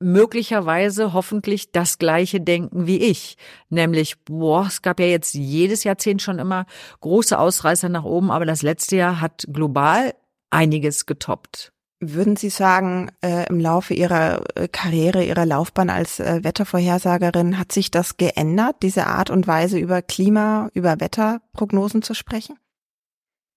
möglicherweise 0.00 1.12
hoffentlich 1.12 1.70
das 1.70 1.98
gleiche 1.98 2.40
denken 2.40 2.88
wie 2.88 2.98
ich. 2.98 3.36
Nämlich, 3.70 4.18
boah, 4.24 4.66
es 4.66 4.82
gab 4.82 4.98
ja 4.98 5.06
jetzt 5.06 5.34
jedes 5.34 5.84
Jahrzehnt 5.84 6.22
schon 6.22 6.40
immer 6.40 6.66
große 7.02 7.38
Ausreißer 7.38 7.88
nach 7.88 8.02
oben, 8.02 8.32
aber 8.32 8.46
das 8.46 8.62
letzte 8.62 8.96
Jahr 8.96 9.20
hat 9.20 9.46
global 9.52 10.12
einiges 10.52 11.06
getoppt. 11.06 11.72
Würden 12.04 12.34
Sie 12.34 12.50
sagen, 12.50 13.12
äh, 13.20 13.46
im 13.48 13.60
Laufe 13.60 13.94
Ihrer 13.94 14.42
äh, 14.56 14.66
Karriere, 14.66 15.24
Ihrer 15.24 15.46
Laufbahn 15.46 15.88
als 15.88 16.18
äh, 16.18 16.42
Wettervorhersagerin 16.42 17.58
hat 17.58 17.70
sich 17.70 17.92
das 17.92 18.16
geändert, 18.16 18.76
diese 18.82 19.06
Art 19.06 19.30
und 19.30 19.46
Weise 19.46 19.78
über 19.78 20.02
Klima, 20.02 20.68
über 20.74 20.98
Wetterprognosen 20.98 22.02
zu 22.02 22.14
sprechen? 22.14 22.58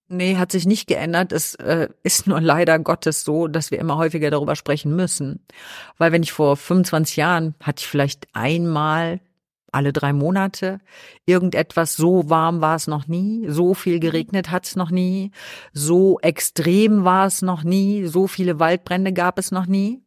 Nee, 0.08 0.38
hat 0.38 0.52
sich 0.52 0.68
nicht 0.68 0.88
geändert. 0.88 1.32
Es 1.32 1.56
äh, 1.56 1.90
ist 2.04 2.28
nur 2.28 2.40
leider 2.40 2.78
Gottes 2.78 3.24
so, 3.24 3.48
dass 3.48 3.72
wir 3.72 3.80
immer 3.80 3.98
häufiger 3.98 4.30
darüber 4.30 4.56
sprechen 4.56 4.96
müssen. 4.96 5.44
Weil 5.98 6.12
wenn 6.12 6.22
ich 6.22 6.32
vor 6.32 6.56
25 6.56 7.16
Jahren 7.16 7.56
hatte 7.64 7.82
ich 7.82 7.88
vielleicht 7.88 8.28
einmal 8.34 9.20
alle 9.76 9.94
drei 9.94 10.14
Monate. 10.14 10.80
Irgendetwas, 11.26 11.96
so 11.96 12.30
warm 12.30 12.62
war 12.62 12.76
es 12.76 12.88
noch 12.88 13.08
nie, 13.08 13.46
so 13.50 13.74
viel 13.74 14.00
geregnet 14.00 14.50
hat 14.50 14.66
es 14.66 14.76
noch 14.76 14.90
nie, 14.90 15.32
so 15.74 16.20
extrem 16.22 17.04
war 17.04 17.28
es 17.28 17.42
noch 17.42 17.64
nie, 17.64 18.06
so 18.06 18.28
viele 18.28 18.60
Waldbrände 18.60 19.14
gab 19.14 19.38
es 19.38 19.52
noch 19.52 19.66
nie. 19.68 20.02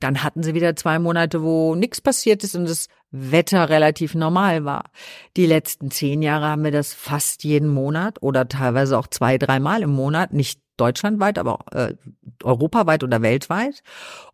Dann 0.00 0.22
hatten 0.22 0.42
sie 0.42 0.54
wieder 0.54 0.76
zwei 0.76 0.98
Monate, 0.98 1.42
wo 1.42 1.74
nichts 1.74 2.00
passiert 2.00 2.44
ist 2.44 2.54
und 2.56 2.68
das 2.68 2.88
Wetter 3.10 3.68
relativ 3.68 4.14
normal 4.14 4.64
war. 4.64 4.90
Die 5.36 5.46
letzten 5.46 5.90
zehn 5.90 6.20
Jahre 6.20 6.46
haben 6.46 6.64
wir 6.64 6.72
das 6.72 6.92
fast 6.92 7.44
jeden 7.44 7.68
Monat 7.68 8.20
oder 8.20 8.48
teilweise 8.48 8.98
auch 8.98 9.06
zwei, 9.06 9.38
dreimal 9.38 9.82
im 9.82 9.90
Monat, 9.90 10.32
nicht 10.32 10.60
deutschlandweit, 10.76 11.38
aber 11.38 11.60
äh, 11.72 11.94
europaweit 12.42 13.02
oder 13.02 13.22
weltweit. 13.22 13.82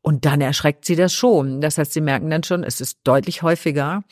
Und 0.02 0.25
dann 0.25 0.40
erschreckt 0.40 0.85
sie 0.85 0.97
das 0.97 1.12
schon. 1.12 1.61
Das 1.61 1.78
heißt, 1.78 1.92
sie 1.92 2.00
merken 2.00 2.30
dann 2.30 2.42
schon, 2.42 2.64
es 2.64 2.80
ist 2.80 3.00
deutlich 3.04 3.42
häufiger. 3.42 4.02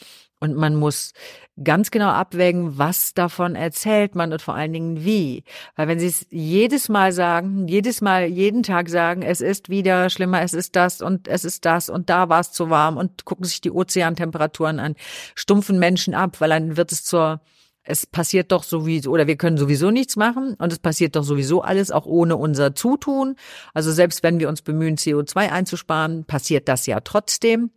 Und 0.40 0.54
man 0.54 0.76
muss 0.76 1.14
ganz 1.62 1.90
genau 1.90 2.10
abwägen, 2.10 2.78
was 2.78 3.12
davon 3.12 3.56
erzählt 3.56 4.14
man 4.14 4.32
und 4.32 4.40
vor 4.40 4.54
allen 4.54 4.72
Dingen 4.72 5.04
wie. 5.04 5.42
Weil 5.74 5.88
wenn 5.88 5.98
sie 5.98 6.06
es 6.06 6.26
jedes 6.30 6.88
Mal 6.88 7.12
sagen, 7.12 7.66
jedes 7.66 8.00
Mal, 8.00 8.26
jeden 8.26 8.62
Tag 8.62 8.88
sagen, 8.88 9.22
es 9.22 9.40
ist 9.40 9.68
wieder 9.68 10.10
schlimmer, 10.10 10.42
es 10.42 10.54
ist 10.54 10.76
das 10.76 11.02
und 11.02 11.26
es 11.26 11.44
ist 11.44 11.64
das 11.64 11.88
und 11.88 12.08
da 12.08 12.28
war 12.28 12.40
es 12.40 12.52
zu 12.52 12.70
warm 12.70 12.96
und 12.96 13.24
gucken 13.24 13.44
sich 13.44 13.60
die 13.60 13.72
Ozeantemperaturen 13.72 14.78
an, 14.78 14.94
stumpfen 15.34 15.80
Menschen 15.80 16.14
ab, 16.14 16.40
weil 16.40 16.50
dann 16.50 16.76
wird 16.76 16.92
es 16.92 17.04
zur 17.04 17.40
es 17.88 18.04
passiert 18.06 18.52
doch 18.52 18.64
sowieso, 18.64 19.10
oder 19.10 19.26
wir 19.26 19.36
können 19.36 19.56
sowieso 19.56 19.90
nichts 19.90 20.16
machen 20.16 20.54
und 20.58 20.72
es 20.72 20.78
passiert 20.78 21.16
doch 21.16 21.24
sowieso 21.24 21.62
alles 21.62 21.90
auch 21.90 22.04
ohne 22.04 22.36
unser 22.36 22.74
Zutun. 22.74 23.36
Also 23.72 23.92
selbst 23.92 24.22
wenn 24.22 24.38
wir 24.38 24.50
uns 24.50 24.60
bemühen, 24.60 24.96
CO2 24.96 25.50
einzusparen, 25.50 26.24
passiert 26.24 26.68
das 26.68 26.84
ja 26.84 27.00
trotzdem. 27.00 27.70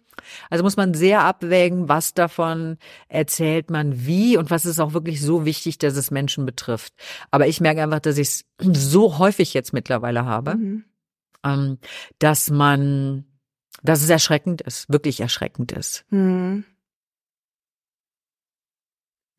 Also 0.49 0.65
muss 0.65 0.75
man 0.75 0.93
sehr 0.93 1.21
abwägen, 1.21 1.87
was 1.87 2.13
davon 2.13 2.77
erzählt 3.07 3.69
man 3.69 4.05
wie 4.05 4.35
und 4.35 4.51
was 4.51 4.65
ist 4.65 4.81
auch 4.81 4.93
wirklich 4.93 5.21
so 5.21 5.45
wichtig, 5.45 5.77
dass 5.77 5.95
es 5.95 6.11
Menschen 6.11 6.45
betrifft. 6.45 6.93
Aber 7.31 7.47
ich 7.47 7.61
merke 7.61 7.81
einfach, 7.81 8.01
dass 8.01 8.17
ich 8.17 8.27
es 8.27 8.45
so 8.59 9.17
häufig 9.17 9.53
jetzt 9.53 9.71
mittlerweile 9.73 10.25
habe, 10.25 10.55
mhm. 10.55 10.83
Ähm, 11.43 11.79
dass 12.19 12.51
man, 12.51 13.25
dass 13.81 14.03
es 14.03 14.09
erschreckend 14.11 14.61
ist, 14.61 14.91
wirklich 14.93 15.21
erschreckend 15.21 15.71
ist. 15.71 16.05
Mhm. 16.11 16.65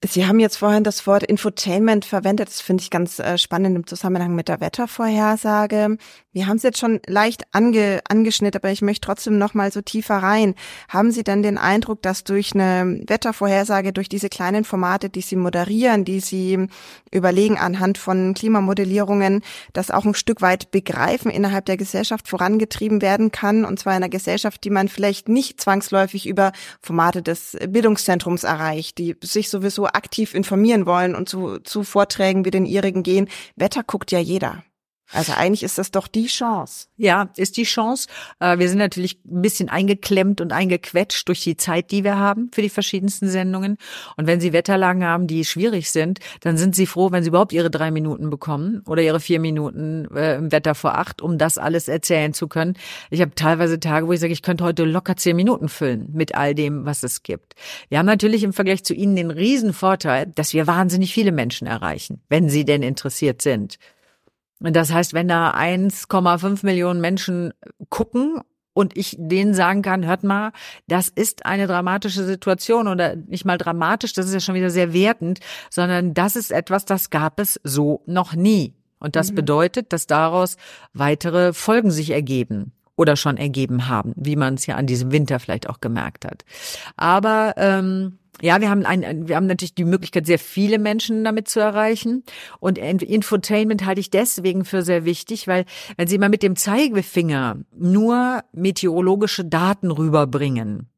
Sie 0.05 0.27
haben 0.27 0.41
jetzt 0.41 0.57
vorhin 0.57 0.83
das 0.83 1.07
Wort 1.07 1.23
Infotainment 1.23 2.05
verwendet. 2.05 2.49
Das 2.49 2.61
finde 2.61 2.83
ich 2.83 2.91
ganz 2.91 3.21
äh, 3.21 3.39
spannend 3.39 3.77
im 3.77 3.87
Zusammenhang 3.87 4.35
mit 4.35 4.49
der 4.49 4.61
Wettervorhersage. 4.61 5.97
Wir 6.33 6.47
haben 6.49 6.57
es 6.57 6.65
jetzt 6.65 6.79
schon 6.79 6.99
leicht 7.07 7.45
ange, 7.53 8.01
angeschnitten, 8.09 8.61
aber 8.61 8.73
ich 8.73 8.83
möchte 8.83 9.07
trotzdem 9.07 9.39
noch 9.39 9.55
mal 9.55 9.71
so 9.71 9.81
tiefer 9.81 10.17
rein. 10.17 10.57
Haben 10.89 11.13
Sie 11.13 11.23
denn 11.23 11.45
den 11.45 11.57
Eindruck, 11.57 12.03
dass 12.03 12.25
durch 12.25 12.53
eine 12.53 13.01
Wettervorhersage, 13.07 13.93
durch 13.93 14.09
diese 14.09 14.29
kleinen 14.29 14.65
Formate, 14.65 15.09
die 15.09 15.21
Sie 15.21 15.37
moderieren, 15.37 16.05
die 16.05 16.19
Sie 16.19 16.67
überlegen 17.13 17.59
anhand 17.59 17.97
von 17.97 18.35
Klimamodellierungen, 18.35 19.43
das 19.73 19.93
auch 19.93 20.05
ein 20.05 20.15
Stück 20.15 20.43
weit 20.43 20.73
begreifen 20.73 21.31
innerhalb 21.31 21.67
der 21.67 21.77
Gesellschaft 21.77 22.27
vorangetrieben 22.27 23.03
werden 23.03 23.31
kann? 23.31 23.65
Und 23.65 23.79
zwar 23.79 23.93
in 23.93 24.03
einer 24.03 24.09
Gesellschaft, 24.09 24.65
die 24.65 24.71
man 24.71 24.89
vielleicht 24.89 25.29
nicht 25.29 25.61
zwangsläufig 25.61 26.27
über 26.27 26.51
Formate 26.81 27.23
des 27.23 27.57
Bildungszentrums 27.69 28.43
erreicht, 28.43 28.99
die 28.99 29.17
sich 29.23 29.49
sowieso 29.49 29.92
aktiv 29.95 30.35
informieren 30.35 30.87
wollen 30.87 31.15
und 31.15 31.29
zu, 31.29 31.59
zu 31.59 31.85
Vorträgen 31.85 32.45
wie 32.45 32.51
den 32.51 32.67
ihrigen 32.67 33.03
gehen, 33.03 33.29
Wetter 33.57 33.83
guckt 33.83 34.13
ja 34.13 34.19
jeder. 34.19 34.65
Also 35.13 35.33
eigentlich 35.33 35.63
ist 35.63 35.79
das 35.79 35.91
doch 35.91 36.09
die 36.09 36.27
Chance. 36.27 36.87
Ja, 36.97 37.31
ist 37.37 37.57
die 37.57 37.65
Chance. 37.65 38.09
Äh, 38.41 38.59
wir 38.59 38.69
sind 38.69 38.79
natürlich 38.79 39.21
ein 39.25 39.43
bisschen 39.43 39.69
eingeklemmt 39.69 40.41
und 40.41 40.53
eingequetscht 40.53 41.29
durch 41.29 41.43
die 41.43 41.57
Zeit, 41.57 41.91
die 41.91 42.05
wir 42.05 42.19
haben 42.19 42.51
für 42.53 42.63
die 42.63 42.69
verschiedensten 42.69 43.29
Sendungen. 43.29 43.77
Und 44.17 44.27
wenn 44.27 44.41
Sie 44.41 44.53
Wetterlagen 44.53 45.05
haben, 45.05 45.27
die 45.27 45.45
schwierig 45.45 45.91
sind, 45.91 46.21
dann 46.41 46.57
sind 46.57 46.75
Sie 46.75 46.87
froh, 46.87 47.13
wenn 47.13 47.23
Sie 47.23 47.29
überhaupt 47.29 47.53
Ihre 47.53 47.71
drei 47.71 47.91
Minuten 47.91 48.31
bekommen 48.31 48.83
oder 48.87 49.03
Ihre 49.03 49.21
vier 49.21 49.41
Minuten 49.41 50.09
äh, 50.15 50.37
im 50.37 50.53
Wetter 50.53 50.75
vor 50.75 50.97
acht, 50.97 51.23
um 51.23 51.39
das 51.39 51.59
alles 51.59 51.89
erzählen 51.89 52.33
zu 52.33 52.49
können. 52.49 52.75
Ich 53.11 53.21
habe 53.21 53.35
teilweise 53.35 53.81
Tage, 53.81 54.07
wo 54.07 54.13
ich 54.13 54.21
sage, 54.21 54.33
ich 54.33 54.43
könnte 54.43 54.65
heute 54.65 54.85
locker 54.85 55.17
zehn 55.17 55.37
Minuten 55.37 55.69
füllen 55.69 56.09
mit 56.13 56.35
all 56.35 56.55
dem, 56.55 56.85
was 56.85 57.03
es 57.03 57.23
gibt. 57.23 57.55
Wir 57.89 57.99
haben 57.99 58.07
natürlich 58.07 58.43
im 58.43 58.53
Vergleich 58.53 58.85
zu 58.85 58.95
Ihnen 58.95 59.17
den 59.17 59.31
riesen 59.31 59.73
Vorteil, 59.73 60.33
dass 60.35 60.53
wir 60.55 60.67
wahnsinnig 60.67 61.13
viele 61.13 61.33
Menschen 61.33 61.67
erreichen, 61.67 62.21
wenn 62.29 62.49
sie 62.49 62.65
denn 62.65 62.83
interessiert 62.83 63.43
sind. 63.43 63.79
Das 64.71 64.93
heißt, 64.93 65.15
wenn 65.15 65.29
da 65.29 65.53
1,5 65.53 66.65
Millionen 66.65 67.01
Menschen 67.01 67.53
gucken 67.89 68.41
und 68.75 68.97
ich 68.97 69.17
denen 69.19 69.55
sagen 69.55 69.83
kann, 69.83 70.07
hört 70.07 70.25
mal, 70.25 70.53
das 70.87 71.09
ist 71.09 71.45
eine 71.47 71.67
dramatische 71.67 72.25
Situation 72.25 72.89
oder 72.89 73.17
nicht 73.17 73.45
mal 73.45 73.59
dramatisch, 73.59 74.13
das 74.13 74.27
ist 74.27 74.35
ja 74.35 74.41
schon 74.41 74.55
wieder 74.55 74.71
sehr 74.71 74.93
wertend, 74.93 75.41
sondern 75.71 76.15
das 76.15 76.37
ist 76.37 76.51
etwas, 76.51 76.85
das 76.85 77.11
gab 77.11 77.41
es 77.41 77.61
so 77.65 78.03
noch 78.07 78.35
nie. 78.35 78.75
Und 78.99 79.17
das 79.17 79.33
mhm. 79.33 79.37
bedeutet, 79.37 79.93
dass 79.93 80.07
daraus 80.07 80.57
weitere 80.93 81.53
Folgen 81.53 81.91
sich 81.91 82.11
ergeben 82.11 82.73
oder 82.97 83.17
schon 83.17 83.37
ergeben 83.37 83.89
haben, 83.89 84.13
wie 84.17 84.37
man 84.37 84.55
es 84.55 84.67
ja 84.67 84.77
an 84.77 84.87
diesem 84.87 85.11
Winter 85.11 85.41
vielleicht 85.41 85.69
auch 85.69 85.81
gemerkt 85.81 86.25
hat. 86.25 86.45
Aber 86.97 87.55
ähm, 87.57 88.19
ja, 88.43 88.61
wir 88.61 88.71
haben 88.71 88.85
ein, 88.85 89.29
wir 89.29 89.37
haben 89.37 89.47
natürlich 89.47 89.77
die 89.77 89.85
Möglichkeit, 89.85 90.27
sehr 90.27 90.41
viele 90.41 90.81
Menschen 90.81 91.23
damit 91.23 91.49
zu 91.49 91.61
erreichen. 91.61 92.25
Und 92.59 92.77
Infotainment 92.77 93.87
halte 93.87 94.01
ich 94.01 94.11
deswegen 94.11 94.65
für 94.65 94.83
sehr 94.83 95.05
wichtig, 95.05 95.47
weil 95.47 95.65
wenn 95.97 96.09
Sie 96.09 96.19
mal 96.19 96.29
mit 96.29 96.43
dem 96.43 96.57
Zeigefinger 96.57 97.59
nur 97.79 98.43
meteorologische 98.53 99.45
Daten 99.45 99.93
rüberbringen, 99.93 100.89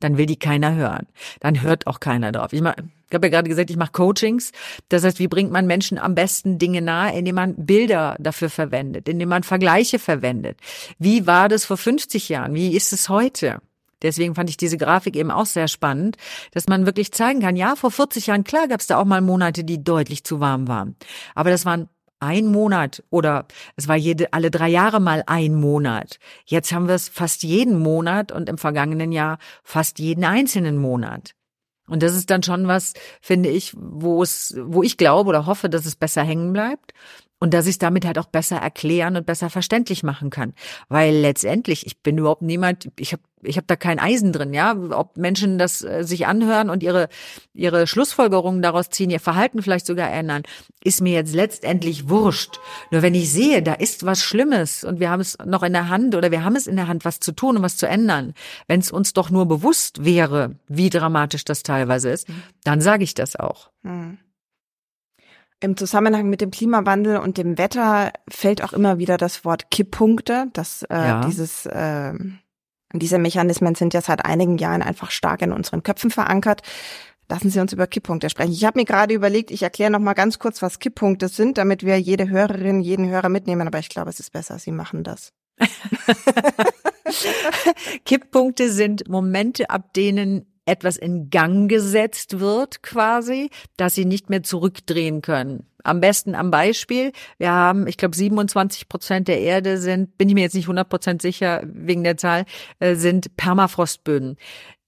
dann 0.00 0.18
will 0.18 0.26
die 0.26 0.38
keiner 0.38 0.74
hören. 0.74 1.06
Dann 1.40 1.62
hört 1.62 1.86
auch 1.86 2.00
keiner 2.00 2.32
drauf. 2.32 2.52
Ich, 2.52 2.62
mach, 2.62 2.74
ich 2.76 3.14
habe 3.14 3.28
ja 3.28 3.30
gerade 3.30 3.48
gesagt, 3.48 3.70
ich 3.70 3.76
mache 3.76 3.92
Coachings. 3.92 4.50
Das 4.88 5.04
heißt, 5.04 5.20
wie 5.20 5.28
bringt 5.28 5.52
man 5.52 5.68
Menschen 5.68 5.98
am 5.98 6.16
besten 6.16 6.58
Dinge 6.58 6.82
nahe, 6.82 7.16
indem 7.16 7.36
man 7.36 7.54
Bilder 7.54 8.16
dafür 8.18 8.50
verwendet, 8.50 9.08
indem 9.08 9.28
man 9.28 9.44
Vergleiche 9.44 10.00
verwendet. 10.00 10.58
Wie 10.98 11.28
war 11.28 11.48
das 11.48 11.64
vor 11.64 11.76
50 11.76 12.28
Jahren? 12.28 12.54
Wie 12.54 12.76
ist 12.76 12.92
es 12.92 13.08
heute? 13.08 13.60
Deswegen 14.02 14.34
fand 14.34 14.50
ich 14.50 14.56
diese 14.56 14.78
Grafik 14.78 15.16
eben 15.16 15.30
auch 15.30 15.46
sehr 15.46 15.68
spannend, 15.68 16.16
dass 16.52 16.68
man 16.68 16.86
wirklich 16.86 17.12
zeigen 17.12 17.40
kann, 17.40 17.56
ja, 17.56 17.76
vor 17.76 17.90
40 17.90 18.28
Jahren, 18.28 18.44
klar 18.44 18.68
gab 18.68 18.80
es 18.80 18.86
da 18.86 18.98
auch 18.98 19.04
mal 19.04 19.20
Monate, 19.20 19.64
die 19.64 19.82
deutlich 19.82 20.24
zu 20.24 20.40
warm 20.40 20.68
waren. 20.68 20.96
Aber 21.34 21.50
das 21.50 21.64
waren 21.64 21.88
ein 22.20 22.46
Monat 22.46 23.02
oder 23.10 23.46
es 23.76 23.88
war 23.88 23.96
jede, 23.96 24.32
alle 24.32 24.50
drei 24.50 24.68
Jahre 24.68 25.00
mal 25.00 25.22
ein 25.26 25.54
Monat. 25.54 26.18
Jetzt 26.46 26.72
haben 26.72 26.88
wir 26.88 26.94
es 26.94 27.08
fast 27.08 27.42
jeden 27.42 27.78
Monat 27.78 28.32
und 28.32 28.48
im 28.48 28.58
vergangenen 28.58 29.12
Jahr 29.12 29.38
fast 29.62 29.98
jeden 29.98 30.24
einzelnen 30.24 30.78
Monat. 30.78 31.34
Und 31.88 32.02
das 32.02 32.14
ist 32.14 32.30
dann 32.30 32.42
schon 32.42 32.68
was, 32.68 32.92
finde 33.20 33.48
ich, 33.48 33.74
wo 33.76 34.22
es, 34.22 34.56
wo 34.60 34.82
ich 34.82 34.96
glaube 34.96 35.28
oder 35.28 35.46
hoffe, 35.46 35.70
dass 35.70 35.86
es 35.86 35.96
besser 35.96 36.22
hängen 36.22 36.52
bleibt. 36.52 36.92
Und 37.38 37.54
dass 37.54 37.66
ich 37.66 37.72
es 37.72 37.78
damit 37.78 38.04
halt 38.04 38.18
auch 38.18 38.26
besser 38.26 38.56
erklären 38.56 39.16
und 39.16 39.26
besser 39.26 39.50
verständlich 39.50 40.02
machen 40.02 40.30
kann. 40.30 40.54
Weil 40.88 41.14
letztendlich, 41.14 41.86
ich 41.86 42.02
bin 42.02 42.18
überhaupt 42.18 42.42
niemand, 42.42 42.90
ich 42.98 43.12
habe 43.12 43.22
ich 43.42 43.56
hab 43.56 43.66
da 43.66 43.76
kein 43.76 43.98
Eisen 43.98 44.32
drin, 44.32 44.52
ja. 44.52 44.76
Ob 44.90 45.16
Menschen 45.16 45.58
das 45.58 45.82
äh, 45.82 46.02
sich 46.02 46.26
anhören 46.26 46.70
und 46.70 46.82
ihre, 46.82 47.08
ihre 47.54 47.86
Schlussfolgerungen 47.86 48.62
daraus 48.62 48.90
ziehen, 48.90 49.10
ihr 49.10 49.20
Verhalten 49.20 49.62
vielleicht 49.62 49.86
sogar 49.86 50.10
ändern, 50.10 50.42
ist 50.82 51.00
mir 51.00 51.12
jetzt 51.12 51.34
letztendlich 51.34 52.08
wurscht. 52.08 52.58
Nur 52.90 53.02
wenn 53.02 53.14
ich 53.14 53.32
sehe, 53.32 53.62
da 53.62 53.74
ist 53.74 54.04
was 54.04 54.22
Schlimmes 54.22 54.84
und 54.84 55.00
wir 55.00 55.10
haben 55.10 55.20
es 55.20 55.38
noch 55.44 55.62
in 55.62 55.72
der 55.72 55.88
Hand 55.88 56.14
oder 56.14 56.30
wir 56.30 56.44
haben 56.44 56.56
es 56.56 56.66
in 56.66 56.76
der 56.76 56.88
Hand, 56.88 57.04
was 57.04 57.20
zu 57.20 57.32
tun 57.32 57.56
und 57.56 57.62
was 57.62 57.76
zu 57.76 57.86
ändern, 57.86 58.34
wenn 58.66 58.80
es 58.80 58.90
uns 58.90 59.12
doch 59.12 59.30
nur 59.30 59.46
bewusst 59.46 60.04
wäre, 60.04 60.56
wie 60.66 60.90
dramatisch 60.90 61.44
das 61.44 61.62
teilweise 61.62 62.10
ist, 62.10 62.28
mhm. 62.28 62.42
dann 62.64 62.80
sage 62.80 63.04
ich 63.04 63.14
das 63.14 63.36
auch. 63.36 63.70
Mhm. 63.82 64.18
Im 65.60 65.76
Zusammenhang 65.76 66.30
mit 66.30 66.40
dem 66.40 66.52
Klimawandel 66.52 67.18
und 67.18 67.36
dem 67.36 67.58
Wetter 67.58 68.12
fällt 68.28 68.62
auch 68.62 68.72
immer 68.72 68.98
wieder 68.98 69.16
das 69.16 69.44
Wort 69.44 69.70
Kipppunkte. 69.70 70.46
Das, 70.52 70.82
äh, 70.84 70.94
ja. 70.94 71.20
dieses, 71.26 71.66
äh, 71.66 72.12
diese 72.92 73.18
Mechanismen 73.18 73.74
sind 73.74 73.92
ja 73.92 74.00
seit 74.00 74.24
einigen 74.24 74.58
Jahren 74.58 74.82
einfach 74.82 75.10
stark 75.10 75.42
in 75.42 75.52
unseren 75.52 75.82
Köpfen 75.82 76.10
verankert. 76.10 76.62
Lassen 77.28 77.50
Sie 77.50 77.60
uns 77.60 77.72
über 77.72 77.86
Kipppunkte 77.86 78.30
sprechen. 78.30 78.52
Ich 78.52 78.64
habe 78.64 78.78
mir 78.78 78.86
gerade 78.86 79.12
überlegt, 79.12 79.50
ich 79.50 79.62
erkläre 79.62 79.90
noch 79.90 79.98
mal 79.98 80.14
ganz 80.14 80.38
kurz, 80.38 80.62
was 80.62 80.78
Kipppunkte 80.78 81.28
sind, 81.28 81.58
damit 81.58 81.84
wir 81.84 82.00
jede 82.00 82.30
Hörerin, 82.30 82.80
jeden 82.80 83.08
Hörer 83.08 83.28
mitnehmen. 83.28 83.66
Aber 83.66 83.80
ich 83.80 83.90
glaube, 83.90 84.10
es 84.10 84.20
ist 84.20 84.32
besser, 84.32 84.58
Sie 84.58 84.72
machen 84.72 85.04
das. 85.04 85.32
Kipppunkte 88.04 88.70
sind 88.70 89.08
Momente, 89.08 89.68
ab 89.68 89.92
denen 89.92 90.46
etwas 90.68 90.96
in 90.96 91.30
Gang 91.30 91.68
gesetzt 91.68 92.40
wird 92.40 92.82
quasi, 92.82 93.50
dass 93.76 93.94
sie 93.94 94.04
nicht 94.04 94.30
mehr 94.30 94.42
zurückdrehen 94.42 95.22
können. 95.22 95.66
Am 95.84 96.00
besten 96.00 96.34
am 96.34 96.50
Beispiel. 96.50 97.12
Wir 97.38 97.52
haben, 97.52 97.86
ich 97.86 97.96
glaube, 97.96 98.14
27 98.14 98.88
Prozent 98.88 99.28
der 99.28 99.40
Erde 99.40 99.78
sind, 99.78 100.18
bin 100.18 100.28
ich 100.28 100.34
mir 100.34 100.42
jetzt 100.42 100.54
nicht 100.54 100.66
100 100.66 100.88
Prozent 100.88 101.22
sicher 101.22 101.62
wegen 101.64 102.04
der 102.04 102.16
Zahl, 102.16 102.44
äh, 102.80 102.94
sind 102.94 103.36
Permafrostböden. 103.36 104.36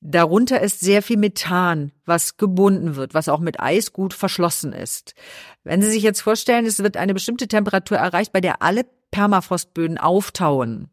Darunter 0.02 0.60
ist 0.60 0.80
sehr 0.80 1.02
viel 1.02 1.18
Methan, 1.18 1.92
was 2.06 2.36
gebunden 2.38 2.96
wird, 2.96 3.12
was 3.12 3.28
auch 3.28 3.40
mit 3.40 3.60
Eis 3.60 3.92
gut 3.92 4.14
verschlossen 4.14 4.72
ist. 4.72 5.14
Wenn 5.62 5.82
Sie 5.82 5.90
sich 5.90 6.02
jetzt 6.02 6.22
vorstellen, 6.22 6.64
es 6.64 6.82
wird 6.82 6.96
eine 6.96 7.14
bestimmte 7.14 7.48
Temperatur 7.48 7.98
erreicht, 7.98 8.32
bei 8.32 8.40
der 8.40 8.62
alle 8.62 8.86
Permafrostböden 9.10 9.98
auftauen, 9.98 10.88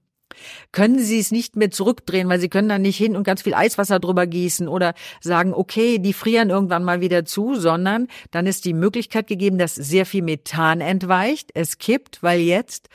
können 0.72 1.00
Sie 1.00 1.20
es 1.20 1.32
nicht 1.32 1.56
mehr 1.56 1.72
zurückdrehen, 1.72 2.29
weil 2.29 2.39
Sie 2.39 2.50
können 2.50 2.70
dann 2.70 2.82
nicht 2.82 2.98
hin 2.98 3.15
und 3.15 3.24
ganz 3.24 3.41
viel 3.41 3.53
Eiswasser 3.53 4.00
drüber 4.00 4.27
gießen 4.27 4.67
oder 4.67 4.94
sagen, 5.22 5.53
okay, 5.53 6.00
die 6.00 6.13
frieren 6.13 6.50
irgendwann 6.50 6.84
mal 6.84 7.01
wieder 7.01 7.25
zu, 7.25 7.56
sondern 7.56 8.08
dann 8.32 8.48
ist 8.48 8.65
die 8.65 8.74
Möglichkeit 8.74 9.27
gegeben, 9.27 9.58
dass 9.58 9.75
sehr 9.75 10.06
viel 10.06 10.24
Methan 10.24 10.82
entweicht, 10.82 11.51
es 11.53 11.77
kippt, 11.77 12.24
weil 12.24 12.39
jetzt 12.39 12.89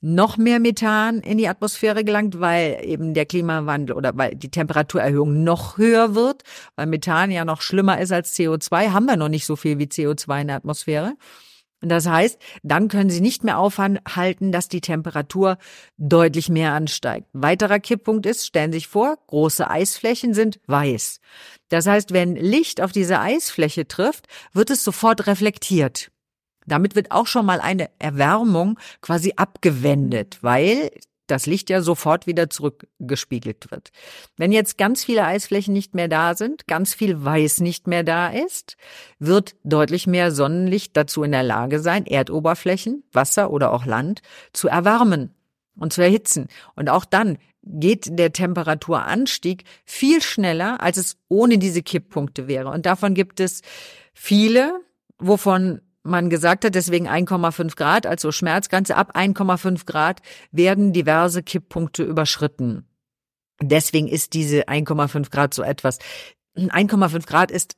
noch 0.00 0.36
mehr 0.36 0.60
Methan 0.60 1.20
in 1.20 1.38
die 1.38 1.48
Atmosphäre 1.48 2.04
gelangt, 2.04 2.38
weil 2.38 2.78
eben 2.84 3.14
der 3.14 3.26
Klimawandel 3.26 3.96
oder 3.96 4.16
weil 4.16 4.34
die 4.34 4.50
Temperaturerhöhung 4.50 5.42
noch 5.42 5.78
höher 5.78 6.14
wird, 6.14 6.42
weil 6.76 6.86
Methan 6.86 7.30
ja 7.30 7.44
noch 7.44 7.62
schlimmer 7.62 8.00
ist 8.00 8.12
als 8.12 8.36
CO2, 8.36 8.92
haben 8.92 9.06
wir 9.06 9.16
noch 9.16 9.28
nicht 9.28 9.46
so 9.46 9.56
viel 9.56 9.78
wie 9.78 9.86
CO2 9.86 10.42
in 10.42 10.46
der 10.48 10.56
Atmosphäre. 10.56 11.14
Das 11.88 12.06
heißt, 12.06 12.38
dann 12.62 12.88
können 12.88 13.10
Sie 13.10 13.20
nicht 13.20 13.44
mehr 13.44 13.58
aufhalten, 13.58 14.52
dass 14.52 14.68
die 14.68 14.80
Temperatur 14.80 15.58
deutlich 15.98 16.48
mehr 16.48 16.72
ansteigt. 16.72 17.26
weiterer 17.32 17.78
Kipppunkt 17.78 18.26
ist, 18.26 18.46
stellen 18.46 18.72
Sie 18.72 18.78
sich 18.78 18.88
vor, 18.88 19.16
große 19.26 19.68
Eisflächen 19.68 20.34
sind 20.34 20.60
weiß. 20.66 21.20
Das 21.68 21.86
heißt, 21.86 22.12
wenn 22.12 22.36
Licht 22.36 22.80
auf 22.80 22.92
diese 22.92 23.20
Eisfläche 23.20 23.88
trifft, 23.88 24.26
wird 24.52 24.70
es 24.70 24.84
sofort 24.84 25.26
reflektiert. 25.26 26.10
Damit 26.66 26.96
wird 26.96 27.12
auch 27.12 27.26
schon 27.26 27.46
mal 27.46 27.60
eine 27.60 27.90
Erwärmung 27.98 28.78
quasi 29.00 29.34
abgewendet, 29.36 30.38
weil 30.42 30.90
das 31.26 31.46
Licht 31.46 31.70
ja 31.70 31.82
sofort 31.82 32.26
wieder 32.26 32.50
zurückgespiegelt 32.50 33.70
wird. 33.70 33.90
Wenn 34.36 34.52
jetzt 34.52 34.78
ganz 34.78 35.04
viele 35.04 35.24
Eisflächen 35.24 35.72
nicht 35.72 35.94
mehr 35.94 36.08
da 36.08 36.34
sind, 36.34 36.66
ganz 36.66 36.94
viel 36.94 37.24
Weiß 37.24 37.60
nicht 37.60 37.86
mehr 37.86 38.04
da 38.04 38.28
ist, 38.28 38.76
wird 39.18 39.56
deutlich 39.64 40.06
mehr 40.06 40.30
Sonnenlicht 40.30 40.96
dazu 40.96 41.22
in 41.22 41.32
der 41.32 41.42
Lage 41.42 41.80
sein, 41.80 42.06
Erdoberflächen, 42.06 43.04
Wasser 43.12 43.50
oder 43.50 43.72
auch 43.72 43.86
Land 43.86 44.22
zu 44.52 44.68
erwärmen 44.68 45.34
und 45.78 45.92
zu 45.92 46.02
erhitzen. 46.02 46.48
Und 46.74 46.88
auch 46.88 47.04
dann 47.04 47.38
geht 47.62 48.18
der 48.18 48.32
Temperaturanstieg 48.32 49.64
viel 49.84 50.22
schneller, 50.22 50.80
als 50.80 50.96
es 50.96 51.16
ohne 51.28 51.58
diese 51.58 51.82
Kipppunkte 51.82 52.46
wäre. 52.46 52.70
Und 52.70 52.86
davon 52.86 53.14
gibt 53.14 53.40
es 53.40 53.62
viele, 54.14 54.80
wovon 55.18 55.80
man 56.06 56.30
gesagt 56.30 56.64
hat, 56.64 56.74
deswegen 56.74 57.08
1,5 57.08 57.76
Grad, 57.76 58.06
also 58.06 58.32
Schmerzgrenze 58.32 58.96
ab 58.96 59.16
1,5 59.16 59.86
Grad 59.86 60.22
werden 60.52 60.92
diverse 60.92 61.42
Kipppunkte 61.42 62.02
überschritten. 62.02 62.86
Deswegen 63.60 64.08
ist 64.08 64.34
diese 64.34 64.68
1,5 64.68 65.30
Grad 65.30 65.54
so 65.54 65.62
etwas. 65.62 65.98
1,5 66.56 67.26
Grad 67.26 67.50
ist 67.50 67.76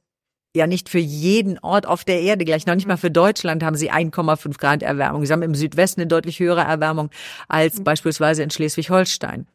ja 0.56 0.66
nicht 0.66 0.88
für 0.88 0.98
jeden 0.98 1.58
Ort 1.58 1.86
auf 1.86 2.04
der 2.04 2.20
Erde 2.20 2.44
gleich. 2.44 2.66
Noch 2.66 2.74
nicht 2.74 2.88
mal 2.88 2.96
für 2.96 3.10
Deutschland 3.10 3.62
haben 3.62 3.76
sie 3.76 3.92
1,5 3.92 4.58
Grad 4.58 4.82
Erwärmung. 4.82 5.24
Sie 5.24 5.32
haben 5.32 5.42
im 5.42 5.54
Südwesten 5.54 6.00
eine 6.00 6.08
deutlich 6.08 6.40
höhere 6.40 6.62
Erwärmung 6.62 7.10
als 7.48 7.82
beispielsweise 7.82 8.42
in 8.42 8.50
Schleswig-Holstein. 8.50 9.46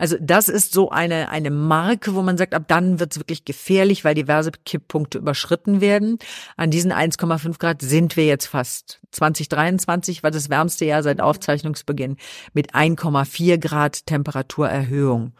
Also 0.00 0.16
das 0.18 0.48
ist 0.48 0.72
so 0.72 0.88
eine, 0.88 1.28
eine 1.28 1.50
Marke, 1.50 2.14
wo 2.14 2.22
man 2.22 2.38
sagt, 2.38 2.54
ab 2.54 2.64
dann 2.68 2.98
wird 2.98 3.12
es 3.12 3.18
wirklich 3.18 3.44
gefährlich, 3.44 4.02
weil 4.02 4.14
diverse 4.14 4.50
Kipppunkte 4.50 5.18
überschritten 5.18 5.82
werden. 5.82 6.18
An 6.56 6.70
diesen 6.70 6.90
1,5 6.90 7.58
Grad 7.58 7.82
sind 7.82 8.16
wir 8.16 8.24
jetzt 8.24 8.46
fast. 8.46 8.98
2023 9.10 10.22
war 10.22 10.30
das 10.30 10.48
wärmste 10.48 10.86
Jahr 10.86 11.02
seit 11.02 11.20
Aufzeichnungsbeginn 11.20 12.16
mit 12.54 12.74
1,4 12.74 13.58
Grad 13.58 14.06
Temperaturerhöhung. 14.06 15.34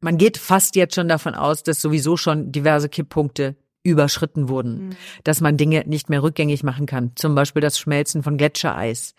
Man 0.00 0.18
geht 0.18 0.36
fast 0.36 0.74
jetzt 0.74 0.96
schon 0.96 1.06
davon 1.06 1.36
aus, 1.36 1.62
dass 1.62 1.80
sowieso 1.80 2.16
schon 2.16 2.50
diverse 2.50 2.88
Kipppunkte 2.88 3.54
überschritten 3.86 4.48
wurden, 4.48 4.88
mhm. 4.88 4.90
dass 5.24 5.40
man 5.40 5.56
Dinge 5.56 5.84
nicht 5.86 6.10
mehr 6.10 6.22
rückgängig 6.22 6.62
machen 6.62 6.86
kann, 6.86 7.12
zum 7.14 7.34
Beispiel 7.34 7.62
das 7.62 7.78
Schmelzen 7.78 8.22
von 8.22 8.36
Gletschereis. 8.36 9.14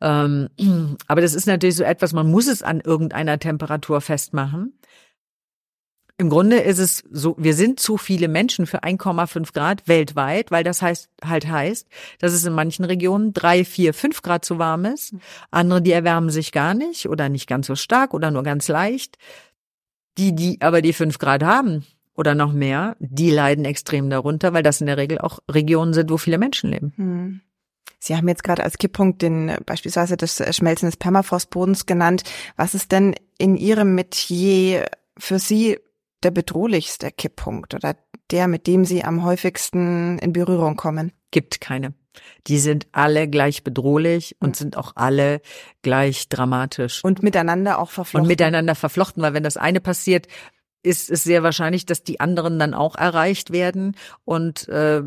Mhm. 0.00 0.48
Ähm, 0.58 0.96
aber 1.06 1.20
das 1.20 1.34
ist 1.34 1.46
natürlich 1.46 1.76
so 1.76 1.84
etwas, 1.84 2.12
man 2.12 2.30
muss 2.30 2.48
es 2.48 2.62
an 2.62 2.80
irgendeiner 2.80 3.38
Temperatur 3.38 4.00
festmachen. 4.00 4.74
Im 6.18 6.28
Grunde 6.28 6.58
ist 6.58 6.78
es 6.78 7.02
so, 7.10 7.34
wir 7.38 7.54
sind 7.54 7.80
zu 7.80 7.96
viele 7.96 8.28
Menschen 8.28 8.66
für 8.66 8.84
1,5 8.84 9.54
Grad 9.54 9.88
weltweit, 9.88 10.50
weil 10.50 10.64
das 10.64 10.82
heißt, 10.82 11.08
halt 11.24 11.48
heißt, 11.48 11.88
dass 12.18 12.34
es 12.34 12.44
in 12.44 12.52
manchen 12.52 12.84
Regionen 12.84 13.32
drei, 13.32 13.64
vier, 13.64 13.94
fünf 13.94 14.20
Grad 14.20 14.44
zu 14.44 14.58
warm 14.58 14.84
ist. 14.84 15.14
Mhm. 15.14 15.20
Andere, 15.50 15.80
die 15.80 15.92
erwärmen 15.92 16.28
sich 16.28 16.52
gar 16.52 16.74
nicht 16.74 17.08
oder 17.08 17.30
nicht 17.30 17.46
ganz 17.46 17.68
so 17.68 17.74
stark 17.74 18.12
oder 18.12 18.30
nur 18.30 18.42
ganz 18.42 18.68
leicht. 18.68 19.16
Die, 20.18 20.34
die 20.34 20.60
aber 20.60 20.82
die 20.82 20.92
fünf 20.92 21.18
Grad 21.18 21.42
haben, 21.42 21.86
oder 22.20 22.34
noch 22.34 22.52
mehr, 22.52 22.96
die 22.98 23.30
leiden 23.30 23.64
extrem 23.64 24.10
darunter, 24.10 24.52
weil 24.52 24.62
das 24.62 24.82
in 24.82 24.86
der 24.86 24.98
Regel 24.98 25.18
auch 25.18 25.38
Regionen 25.50 25.94
sind, 25.94 26.10
wo 26.10 26.18
viele 26.18 26.36
Menschen 26.36 26.70
leben. 26.70 26.92
Hm. 26.96 27.40
Sie 27.98 28.14
haben 28.14 28.28
jetzt 28.28 28.44
gerade 28.44 28.62
als 28.62 28.76
Kipppunkt 28.76 29.22
den 29.22 29.56
beispielsweise 29.64 30.18
das 30.18 30.42
Schmelzen 30.54 30.86
des 30.86 30.98
Permafrostbodens 30.98 31.86
genannt. 31.86 32.22
Was 32.56 32.74
ist 32.74 32.92
denn 32.92 33.14
in 33.38 33.56
Ihrem 33.56 33.94
Metier 33.94 34.84
für 35.16 35.38
Sie 35.38 35.78
der 36.22 36.30
bedrohlichste 36.30 37.10
Kipppunkt 37.10 37.72
oder 37.72 37.96
der, 38.30 38.48
mit 38.48 38.66
dem 38.66 38.84
Sie 38.84 39.02
am 39.02 39.24
häufigsten 39.24 40.18
in 40.18 40.34
Berührung 40.34 40.76
kommen? 40.76 41.12
Gibt 41.30 41.62
keine. 41.62 41.94
Die 42.48 42.58
sind 42.58 42.86
alle 42.92 43.28
gleich 43.28 43.64
bedrohlich 43.64 44.36
und 44.40 44.48
hm. 44.48 44.54
sind 44.54 44.76
auch 44.76 44.92
alle 44.96 45.40
gleich 45.80 46.28
dramatisch. 46.28 47.02
Und 47.02 47.22
miteinander 47.22 47.78
auch 47.78 47.90
verflochten. 47.90 48.26
Und 48.26 48.28
miteinander 48.28 48.74
verflochten, 48.74 49.22
weil 49.22 49.32
wenn 49.32 49.42
das 49.42 49.56
eine 49.56 49.80
passiert, 49.80 50.26
ist 50.82 51.10
es 51.10 51.24
sehr 51.24 51.42
wahrscheinlich, 51.42 51.86
dass 51.86 52.02
die 52.02 52.20
anderen 52.20 52.58
dann 52.58 52.74
auch 52.74 52.96
erreicht 52.96 53.50
werden. 53.50 53.96
Und 54.24 54.68
äh, 54.68 55.02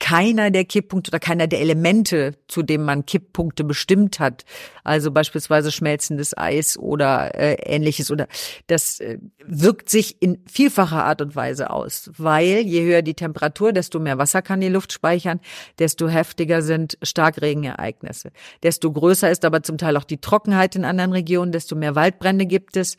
keiner 0.00 0.50
der 0.50 0.64
Kipppunkte 0.64 1.10
oder 1.10 1.20
keiner 1.20 1.46
der 1.46 1.60
Elemente, 1.60 2.34
zu 2.48 2.62
dem 2.62 2.82
man 2.84 3.06
Kipppunkte 3.06 3.62
bestimmt 3.62 4.18
hat, 4.18 4.44
also 4.82 5.12
beispielsweise 5.12 5.70
schmelzendes 5.70 6.36
Eis 6.36 6.76
oder 6.78 7.34
äh, 7.34 7.56
ähnliches 7.62 8.10
oder 8.10 8.26
das 8.66 8.98
äh, 8.98 9.18
wirkt 9.44 9.90
sich 9.90 10.20
in 10.20 10.42
vielfacher 10.50 11.04
Art 11.04 11.20
und 11.20 11.36
Weise 11.36 11.70
aus, 11.70 12.10
weil 12.16 12.60
je 12.60 12.82
höher 12.82 13.02
die 13.02 13.14
Temperatur, 13.14 13.72
desto 13.72 14.00
mehr 14.00 14.18
Wasser 14.18 14.40
kann 14.40 14.62
die 14.62 14.68
Luft 14.68 14.92
speichern, 14.92 15.38
desto 15.78 16.08
heftiger 16.08 16.62
sind 16.62 16.96
Starkregenereignisse, 17.02 18.32
desto 18.62 18.90
größer 18.90 19.30
ist 19.30 19.44
aber 19.44 19.62
zum 19.62 19.76
Teil 19.76 19.98
auch 19.98 20.04
die 20.04 20.20
Trockenheit 20.20 20.76
in 20.76 20.86
anderen 20.86 21.12
Regionen, 21.12 21.52
desto 21.52 21.76
mehr 21.76 21.94
Waldbrände 21.94 22.46
gibt 22.46 22.78
es 22.78 22.96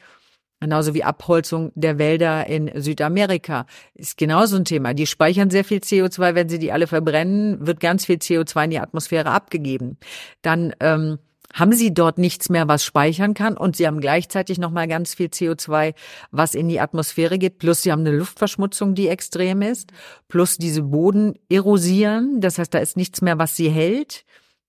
Genauso 0.62 0.94
wie 0.94 1.04
Abholzung 1.04 1.72
der 1.74 1.98
Wälder 1.98 2.46
in 2.46 2.70
Südamerika 2.80 3.66
ist 3.96 4.16
genauso 4.16 4.58
ein 4.58 4.66
Thema. 4.66 4.94
Die 4.94 5.08
speichern 5.08 5.50
sehr 5.50 5.64
viel 5.64 5.80
CO2. 5.80 6.36
Wenn 6.36 6.50
sie 6.50 6.60
die 6.60 6.72
alle 6.72 6.86
verbrennen, 6.86 7.66
wird 7.66 7.80
ganz 7.80 8.06
viel 8.06 8.18
CO2 8.18 8.66
in 8.66 8.70
die 8.70 8.80
Atmosphäre 8.80 9.32
abgegeben. 9.32 9.98
Dann 10.44 10.76
ähm, 10.80 11.18
haben 11.52 11.74
sie 11.74 11.94
dort 11.96 12.20
nichts 12.20 12.50
mehr, 12.50 12.68
was 12.68 12.86
speichern 12.86 13.34
kann 13.34 13.58
und 13.58 13.76
sie 13.76 13.88
haben 13.88 14.00
gleichzeitig 14.00 14.60
nochmal 14.60 14.88
ganz 14.88 15.16
viel 15.16 15.28
CO2, 15.28 15.96
was 16.30 16.54
in 16.54 16.70
die 16.70 16.80
Atmosphäre 16.80 17.40
geht, 17.40 17.58
plus 17.58 17.82
sie 17.82 17.92
haben 17.92 18.02
eine 18.02 18.16
Luftverschmutzung, 18.16 18.96
die 18.96 19.08
extrem 19.08 19.62
ist, 19.62 19.92
plus 20.28 20.58
diese 20.58 20.84
Boden 20.84 21.40
erosieren, 21.50 22.40
das 22.40 22.58
heißt, 22.58 22.74
da 22.74 22.80
ist 22.80 22.98
nichts 22.98 23.22
mehr, 23.22 23.38
was 23.38 23.56
sie 23.56 23.70
hält. 23.70 24.26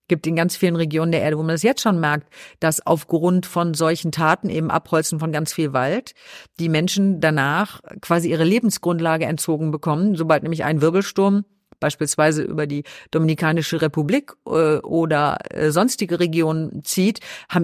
Gibt 0.08 0.26
in 0.26 0.36
ganz 0.36 0.56
vielen 0.56 0.76
Regionen 0.76 1.12
der 1.12 1.22
Erde, 1.22 1.38
wo 1.38 1.42
man 1.42 1.54
das 1.54 1.62
jetzt 1.62 1.82
schon 1.82 2.00
merkt, 2.00 2.32
dass 2.60 2.86
aufgrund 2.86 3.46
von 3.46 3.74
solchen 3.74 4.12
Taten, 4.12 4.50
eben 4.50 4.70
Abholzen 4.70 5.18
von 5.18 5.32
ganz 5.32 5.52
viel 5.52 5.72
Wald, 5.72 6.12
die 6.58 6.68
Menschen 6.68 7.20
danach 7.20 7.80
quasi 8.00 8.30
ihre 8.30 8.44
Lebensgrundlage 8.44 9.24
entzogen 9.24 9.70
bekommen, 9.70 10.14
sobald 10.16 10.42
nämlich 10.42 10.64
ein 10.64 10.80
Wirbelsturm 10.80 11.44
beispielsweise 11.82 12.42
über 12.42 12.66
die 12.66 12.84
Dominikanische 13.10 13.82
Republik 13.82 14.32
äh, 14.46 14.76
oder 14.78 15.38
äh, 15.50 15.70
sonstige 15.70 16.20
Regionen 16.20 16.82
zieht, 16.84 17.20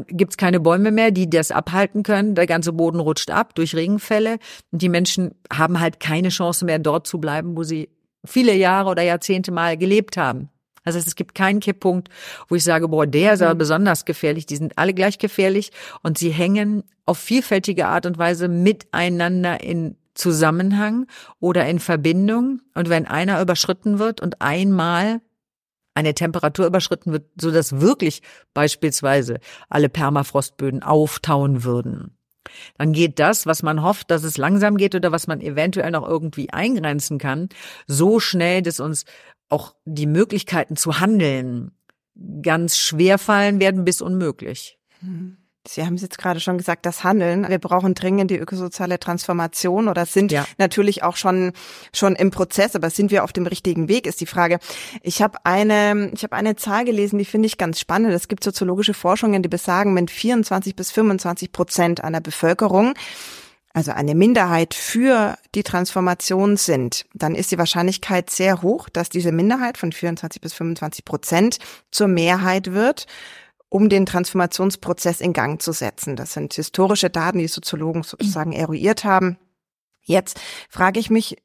gibt 0.09 0.33
es 0.33 0.37
keine 0.37 0.61
Bäume 0.61 0.90
mehr, 0.90 1.11
die 1.11 1.31
das 1.31 1.51
abhalten 1.51 2.03
können. 2.03 2.35
Der 2.35 2.46
ganze 2.46 2.74
Boden 2.74 3.01
rutscht 3.01 3.31
ab 3.31 3.55
durch 3.55 3.74
Regenfälle. 3.74 4.38
Und 4.72 4.83
die 4.83 4.90
Menschen 4.90 5.37
haben 5.51 5.81
halt 5.81 6.01
keine 6.01 6.29
Chance 6.29 6.66
mehr, 6.66 6.79
dort 6.79 7.07
zu 7.07 7.18
bleiben, 7.18 7.57
wo 7.57 7.62
sie 7.62 7.88
viele 8.27 8.55
Jahre 8.55 8.90
oder 8.90 9.03
Jahrzehnte 9.03 9.53
mal 9.53 9.79
gelebt 9.79 10.16
haben. 10.16 10.51
Das 10.88 10.96
heißt, 10.96 11.07
es 11.07 11.16
gibt 11.16 11.35
keinen 11.35 11.61
Kipppunkt, 11.61 12.09
wo 12.48 12.55
ich 12.55 12.64
sage, 12.64 12.88
boah, 12.88 13.07
der 13.07 13.35
ist 13.35 13.42
aber 13.42 13.55
mhm. 13.55 13.59
besonders 13.59 14.05
gefährlich. 14.05 14.46
Die 14.46 14.57
sind 14.57 14.77
alle 14.77 14.94
gleich 14.94 15.18
gefährlich 15.18 15.70
und 16.03 16.18
sie 16.18 16.31
hängen 16.31 16.85
auf 17.07 17.18
vielfältige 17.18 17.87
Art 17.87 18.07
und 18.07 18.18
Weise 18.18 18.48
miteinander 18.48 19.62
in 19.62 19.96
Zusammenhang 20.14 21.07
oder 21.40 21.66
in 21.66 21.79
Verbindung. 21.79 22.61
Und 22.74 22.88
wenn 22.88 23.07
einer 23.07 23.40
überschritten 23.40 23.98
wird 23.98 24.20
und 24.20 24.42
einmal 24.42 25.20
eine 25.94 26.14
Temperatur 26.14 26.66
überschritten 26.66 27.12
wird, 27.12 27.27
so 27.40 27.51
dass 27.51 27.81
wirklich 27.81 28.22
beispielsweise 28.55 29.40
alle 29.68 29.88
Permafrostböden 29.88 30.83
auftauen 30.83 31.64
würden, 31.64 32.18
dann 32.77 32.92
geht 32.92 33.18
das, 33.18 33.46
was 33.46 33.62
man 33.62 33.83
hofft, 33.83 34.11
dass 34.11 34.22
es 34.22 34.37
langsam 34.37 34.77
geht 34.77 34.94
oder 34.94 35.12
was 35.12 35.27
man 35.27 35.40
eventuell 35.40 35.90
noch 35.90 36.07
irgendwie 36.07 36.51
eingrenzen 36.51 37.18
kann, 37.18 37.48
so 37.87 38.20
schnell, 38.20 38.62
dass 38.62 38.81
uns 38.81 39.05
auch 39.49 39.75
die 39.85 40.07
Möglichkeiten 40.07 40.77
zu 40.77 41.01
handeln 41.01 41.73
ganz 42.43 42.77
schwer 42.77 43.19
fallen 43.19 43.61
werden 43.61 43.85
bis 43.85 44.01
unmöglich. 44.01 44.79
Mhm. 45.01 45.37
Sie 45.67 45.85
haben 45.85 45.95
es 45.95 46.03
jetzt 46.03 46.17
gerade 46.17 46.41
schon 46.41 46.57
gesagt, 46.57 46.87
das 46.87 47.05
Handeln. 47.05 47.47
Wir 47.47 47.59
brauchen 47.59 47.95
dringend 47.95 48.31
die 48.31 48.39
ökosoziale 48.39 48.99
Transformation 48.99 49.89
oder 49.89 50.07
sind 50.07 50.33
ja. 50.33 50.47
natürlich 50.57 51.03
auch 51.03 51.17
schon 51.17 51.53
schon 51.93 52.17
im 52.17 52.31
Prozess, 52.31 52.75
aber 52.75 52.89
sind 52.89 53.11
wir 53.11 53.23
auf 53.23 53.35
dem 53.35 53.47
richtigen 53.47 53.87
Weg, 53.87 54.07
ist 54.07 54.23
die 54.23 54.27
Frage. 54.27 54.61
Ich 55.03 55.21
habe 55.21 55.39
eine 55.45 56.11
ich 56.15 56.23
habe 56.23 56.35
eine 56.35 56.57
Zahl 56.57 56.87
gelesen, 56.87 57.19
die 57.19 57.27
finde 57.27 57.47
ich 57.47 57.59
ganz 57.59 57.79
spannend. 57.81 58.15
Es 58.15 58.29
gibt 58.29 58.45
soziologische 58.45 58.95
Forschungen, 58.95 59.43
die 59.43 59.49
besagen, 59.49 59.95
wenn 59.95 60.09
24 60.09 60.75
bis 60.75 60.91
25 60.91 61.53
Prozent 61.53 62.03
einer 62.03 62.23
Bevölkerung 62.23 62.95
also 63.79 63.93
eine 63.93 64.17
Minderheit 64.17 64.75
für 64.75 65.38
die 65.55 65.62
Transformation 65.62 66.57
sind, 66.57 67.07
dann 67.14 67.37
ist 67.37 67.53
die 67.53 67.59
Wahrscheinlichkeit 67.59 68.29
sehr 68.29 68.61
hoch, 68.61 68.88
dass 68.88 69.09
diese 69.09 69.31
Minderheit 69.31 69.79
von 69.79 69.93
24 69.93 70.41
bis 70.41 70.53
25 70.53 71.05
Prozent 71.05 71.59
zur 71.93 72.09
Mehrheit 72.09 72.73
wird 72.73 73.07
um 73.71 73.91
den 73.91 74.07
Transformationsprozess 74.07 75.21
in 75.21 75.35
Gang 75.35 75.61
zu 75.61 75.73
setzen. 75.73 76.17
Das 76.17 76.33
sind 76.33 76.55
historische 76.55 77.11
Daten, 77.11 77.37
die 77.37 77.49
Soziologen 77.49 78.03
sozusagen 78.03 78.53
eruiert 78.53 79.05
haben. 79.05 79.37
Jetzt 80.01 80.41
frage 80.71 80.99
ich 80.99 81.11
mich, 81.11 81.37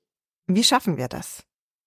wie 0.47 0.63
schaffen 0.63 0.95
wir 0.95 1.09
das? 1.09 1.43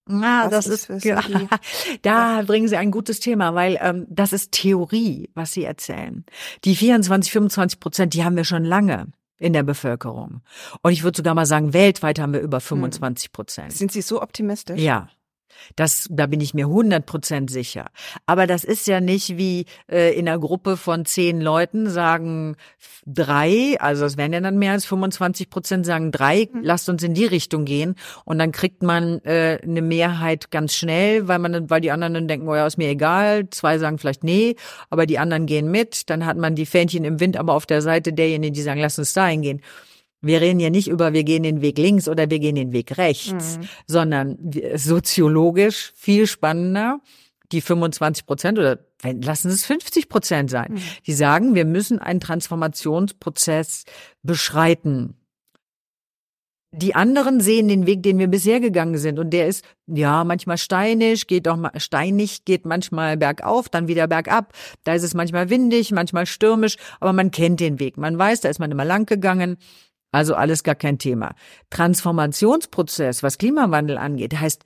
Ah, 0.07 0.47
das 0.47 0.67
ist, 0.67 0.91
ist 0.91 1.05
ja, 1.05 1.23
da 2.03 2.43
bringen 2.43 2.67
Sie 2.67 2.77
ein 2.77 2.91
gutes 2.91 3.19
Thema, 3.19 3.55
weil 3.55 3.79
ähm, 3.81 4.05
das 4.11 4.31
ist 4.31 4.51
Theorie, 4.51 5.31
was 5.33 5.53
Sie 5.53 5.63
erzählen. 5.63 6.23
Die 6.65 6.75
24, 6.75 7.31
25 7.31 7.79
Prozent, 7.79 8.13
die 8.13 8.23
haben 8.23 8.37
wir 8.37 8.45
schon 8.45 8.63
lange 8.63 9.07
in 9.39 9.53
der 9.53 9.63
Bevölkerung. 9.63 10.41
Und 10.81 10.91
ich 10.91 11.03
würde 11.03 11.17
sogar 11.17 11.35
mal 11.35 11.45
sagen, 11.45 11.73
weltweit 11.73 12.19
haben 12.19 12.33
wir 12.33 12.41
über 12.41 12.59
25 12.59 13.25
hm. 13.25 13.31
Prozent. 13.31 13.73
Sind 13.73 13.91
Sie 13.91 14.01
so 14.01 14.21
optimistisch? 14.21 14.79
Ja. 14.79 15.09
Das, 15.75 16.07
da 16.09 16.27
bin 16.27 16.41
ich 16.41 16.53
mir 16.53 16.65
100 16.65 17.05
Prozent 17.05 17.49
sicher. 17.51 17.87
Aber 18.25 18.47
das 18.47 18.63
ist 18.63 18.87
ja 18.87 19.01
nicht 19.01 19.37
wie 19.37 19.65
äh, 19.91 20.17
in 20.17 20.27
einer 20.27 20.39
Gruppe 20.39 20.77
von 20.77 21.05
zehn 21.05 21.41
Leuten 21.41 21.89
sagen 21.89 22.55
drei, 23.05 23.77
also 23.79 24.05
es 24.05 24.17
wären 24.17 24.33
ja 24.33 24.41
dann 24.41 24.59
mehr 24.59 24.73
als 24.73 24.85
25 24.85 25.49
Prozent 25.49 25.85
sagen 25.85 26.11
drei, 26.11 26.49
mhm. 26.51 26.61
lasst 26.63 26.89
uns 26.89 27.03
in 27.03 27.13
die 27.13 27.25
Richtung 27.25 27.65
gehen. 27.65 27.95
Und 28.25 28.39
dann 28.39 28.51
kriegt 28.51 28.83
man 28.83 29.19
äh, 29.23 29.59
eine 29.63 29.81
Mehrheit 29.81 30.51
ganz 30.51 30.75
schnell, 30.75 31.27
weil 31.27 31.39
man, 31.39 31.69
weil 31.69 31.81
die 31.81 31.91
anderen 31.91 32.13
dann 32.13 32.27
denken, 32.27 32.47
oh 32.47 32.55
ja, 32.55 32.67
ist 32.67 32.77
mir 32.77 32.89
egal. 32.89 33.49
Zwei 33.49 33.77
sagen 33.77 33.97
vielleicht 33.97 34.23
nee, 34.23 34.55
aber 34.89 35.05
die 35.05 35.19
anderen 35.19 35.45
gehen 35.45 35.71
mit. 35.71 36.09
Dann 36.09 36.25
hat 36.25 36.37
man 36.37 36.55
die 36.55 36.65
Fähnchen 36.65 37.05
im 37.05 37.19
Wind, 37.19 37.37
aber 37.37 37.53
auf 37.53 37.65
der 37.65 37.81
Seite 37.81 38.13
derjenigen, 38.13 38.53
die 38.53 38.61
sagen, 38.61 38.81
lass 38.81 38.99
uns 38.99 39.13
dahin 39.13 39.41
gehen. 39.41 39.61
Wir 40.21 40.41
reden 40.41 40.59
ja 40.59 40.69
nicht 40.69 40.87
über, 40.87 41.13
wir 41.13 41.23
gehen 41.23 41.43
den 41.43 41.61
Weg 41.61 41.77
links 41.77 42.07
oder 42.07 42.29
wir 42.29 42.39
gehen 42.39 42.55
den 42.55 42.71
Weg 42.71 42.97
rechts, 42.97 43.57
mhm. 43.57 43.67
sondern 43.85 44.37
soziologisch 44.75 45.93
viel 45.95 46.27
spannender. 46.27 46.99
Die 47.51 47.61
25 47.61 48.25
Prozent 48.25 48.59
oder 48.59 48.79
lassen 49.03 49.49
es 49.49 49.65
50 49.65 50.09
Prozent 50.09 50.49
sein. 50.49 50.73
Mhm. 50.73 50.81
Die 51.05 51.13
sagen, 51.13 51.55
wir 51.55 51.65
müssen 51.65 51.99
einen 51.99 52.19
Transformationsprozess 52.19 53.85
beschreiten. 54.21 55.15
Die 56.73 56.93
anderen 56.93 57.39
sehen 57.39 57.69
den 57.69 57.87
Weg, 57.87 58.03
den 58.03 58.19
wir 58.19 58.27
bisher 58.27 58.59
gegangen 58.59 58.97
sind. 58.97 59.19
Und 59.19 59.29
der 59.29 59.47
ist, 59.47 59.63
ja, 59.87 60.25
manchmal 60.25 60.57
steinig, 60.57 61.25
geht 61.27 61.47
auch 61.47 61.55
mal 61.55 61.71
steinig, 61.79 62.43
geht 62.43 62.65
manchmal 62.65 63.15
bergauf, 63.15 63.69
dann 63.69 63.87
wieder 63.87 64.07
bergab. 64.07 64.53
Da 64.83 64.93
ist 64.93 65.03
es 65.03 65.13
manchmal 65.13 65.49
windig, 65.49 65.91
manchmal 65.91 66.25
stürmisch, 66.25 66.75
aber 66.99 67.13
man 67.13 67.31
kennt 67.31 67.61
den 67.61 67.79
Weg. 67.79 67.97
Man 67.97 68.19
weiß, 68.19 68.41
da 68.41 68.49
ist 68.49 68.59
man 68.59 68.69
immer 68.69 68.83
lang 68.83 69.05
gegangen. 69.05 69.57
Also 70.17 70.33
alles 70.33 70.63
gar 70.63 70.73
kein 70.73 70.97
Thema. 70.97 71.35
Transformationsprozess, 71.69 73.21
was 73.21 73.37
Klimawandel 73.37 73.99
angeht, 73.99 74.33
heißt 74.33 74.65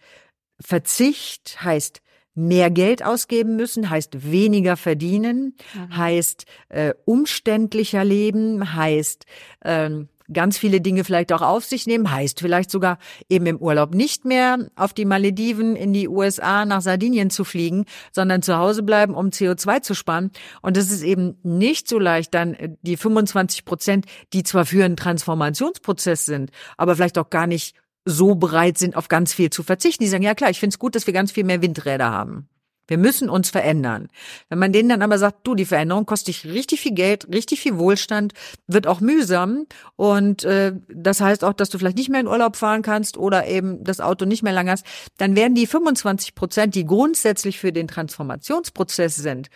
Verzicht, 0.62 1.62
heißt 1.62 2.02
mehr 2.36 2.72
Geld 2.72 3.04
ausgeben 3.04 3.58
müssen, 3.58 3.90
heißt 3.90 4.32
weniger 4.32 4.78
verdienen, 4.78 5.58
mhm. 5.74 5.98
heißt 5.98 6.46
äh, 6.70 6.94
umständlicher 7.04 8.06
leben, 8.06 8.74
heißt 8.76 9.26
ähm, 9.66 10.08
ganz 10.34 10.58
viele 10.58 10.82
Dinge 10.82 11.04
vielleicht 11.04 11.32
auch 11.34 11.42
auf 11.42 11.66
sich 11.66 11.88
nehmen, 11.88 12.12
heißt 12.12 12.40
vielleicht 12.40 12.72
sogar 12.72 12.98
eben 13.30 13.46
im 13.46 13.58
Urlaub 13.58 13.94
nicht 13.94 14.26
mehr 14.26 14.70
auf 14.76 14.94
die 14.94 15.06
Malediven, 15.06 15.76
in 15.76 15.94
die 15.94 16.08
USA, 16.08 16.66
nach 16.66 16.82
Sardinien 16.82 17.30
zu 17.30 17.44
fliegen, 17.44 17.86
sondern 18.12 18.42
zu 18.42 18.58
Hause 18.58 18.84
bleiben, 18.84 19.14
um 19.14 19.28
CO2 19.28 19.82
zu 19.82 19.94
sparen. 19.94 20.32
Und 20.62 20.78
das 20.78 20.92
ist 20.92 21.04
eben 21.04 21.38
nicht 21.44 21.88
so 21.88 22.00
leicht, 22.00 22.34
dann 22.34 22.54
äh, 22.54 22.70
die 22.82 22.98
25 22.98 23.66
Prozent, 23.66 24.06
die 24.34 24.44
zwar 24.44 24.66
für 24.66 24.86
einen 24.86 24.98
Transformationsprozess 24.98 26.26
sind, 26.26 26.52
aber 26.78 26.96
vielleicht 26.96 27.18
auch 27.18 27.30
gar 27.30 27.48
nicht 27.48 27.76
so 28.06 28.36
bereit 28.36 28.78
sind, 28.78 28.96
auf 28.96 29.08
ganz 29.08 29.34
viel 29.34 29.50
zu 29.50 29.64
verzichten. 29.64 30.04
Die 30.04 30.10
sagen, 30.10 30.24
ja 30.24 30.36
klar, 30.36 30.50
ich 30.50 30.60
finde 30.60 30.74
es 30.74 30.80
gut, 30.80 30.96
dass 30.96 31.06
wir 31.06 31.14
ganz 31.14 31.32
viel 31.32 31.44
mehr 31.44 31.62
Windräder 31.62 32.10
haben. 32.12 32.48
Wir 32.92 32.98
müssen 32.98 33.30
uns 33.30 33.50
verändern. 33.50 34.10
Wenn 34.50 34.60
man 34.60 34.74
denen 34.74 34.90
dann 34.90 35.02
aber 35.02 35.18
sagt, 35.18 35.48
du, 35.48 35.56
die 35.56 35.64
Veränderung 35.64 36.06
kostet 36.06 36.28
dich 36.28 36.46
richtig 36.46 36.82
viel 36.82 36.94
Geld, 36.94 37.26
richtig 37.34 37.62
viel 37.62 37.78
Wohlstand, 37.78 38.34
wird 38.68 38.86
auch 38.86 39.00
mühsam 39.00 39.66
und 39.96 40.44
äh, 40.44 40.74
das 40.90 41.22
heißt 41.22 41.46
auch, 41.46 41.54
dass 41.54 41.70
du 41.70 41.78
vielleicht 41.78 41.96
nicht 41.96 42.10
mehr 42.10 42.20
in 42.20 42.28
Urlaub 42.28 42.58
fahren 42.58 42.82
kannst 42.82 43.16
oder 43.16 43.48
eben 43.48 43.82
das 43.82 44.02
Auto 44.02 44.26
nicht 44.26 44.44
mehr 44.44 44.52
lang 44.52 44.70
hast, 44.70 44.86
dann 45.18 45.38
werden 45.38 45.56
die 45.56 45.68
25 45.68 46.36
Prozent, 46.36 46.76
die 46.76 46.86
grundsätzlich 46.86 47.60
für 47.60 47.72
den 47.72 47.88
Transformationsprozess 47.88 49.16
sind, 49.16 49.48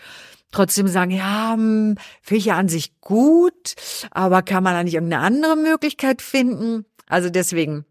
trotzdem 0.53 0.87
sagen, 0.87 1.11
ja, 1.11 1.55
hm, 1.55 1.97
finde 2.21 2.39
ich 2.39 2.45
ja 2.45 2.55
an 2.55 2.69
sich 2.69 3.01
gut, 3.01 3.75
aber 4.11 4.43
kann 4.43 4.63
man 4.63 4.75
da 4.75 4.83
nicht 4.85 4.93
irgendeine 4.93 5.23
andere 5.23 5.57
Möglichkeit 5.57 6.21
finden? 6.21 6.85
Also 7.05 7.29
deswegen 7.29 7.83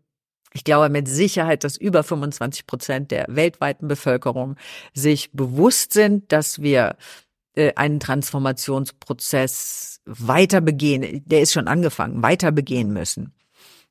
ich 0.54 0.64
glaube 0.64 0.88
mit 0.88 1.08
Sicherheit, 1.08 1.64
dass 1.64 1.76
über 1.76 2.02
25 2.02 2.66
Prozent 2.66 3.10
der 3.10 3.26
weltweiten 3.28 3.88
Bevölkerung 3.88 4.56
sich 4.94 5.32
bewusst 5.32 5.92
sind, 5.92 6.32
dass 6.32 6.62
wir 6.62 6.96
äh, 7.54 7.74
einen 7.74 8.00
Transformationsprozess 8.00 10.00
weiter 10.06 10.60
begehen, 10.60 11.22
der 11.26 11.42
ist 11.42 11.52
schon 11.52 11.68
angefangen, 11.68 12.22
weiter 12.22 12.52
begehen 12.52 12.92
müssen. 12.92 13.32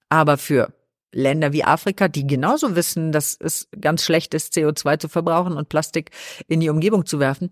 Aber 0.10 0.38
für 0.38 0.74
Länder 1.12 1.54
wie 1.54 1.64
Afrika, 1.64 2.08
die 2.08 2.26
genauso 2.26 2.76
wissen, 2.76 3.12
dass 3.12 3.38
es 3.40 3.68
ganz 3.80 4.04
schlecht 4.04 4.34
ist, 4.34 4.54
CO2 4.54 5.00
zu 5.00 5.10
verbrauchen 5.10 5.54
und 5.54 5.70
Plastik 5.70 6.12
in 6.48 6.60
die 6.60 6.70
Umgebung 6.70 7.06
zu 7.06 7.20
werfen, 7.20 7.52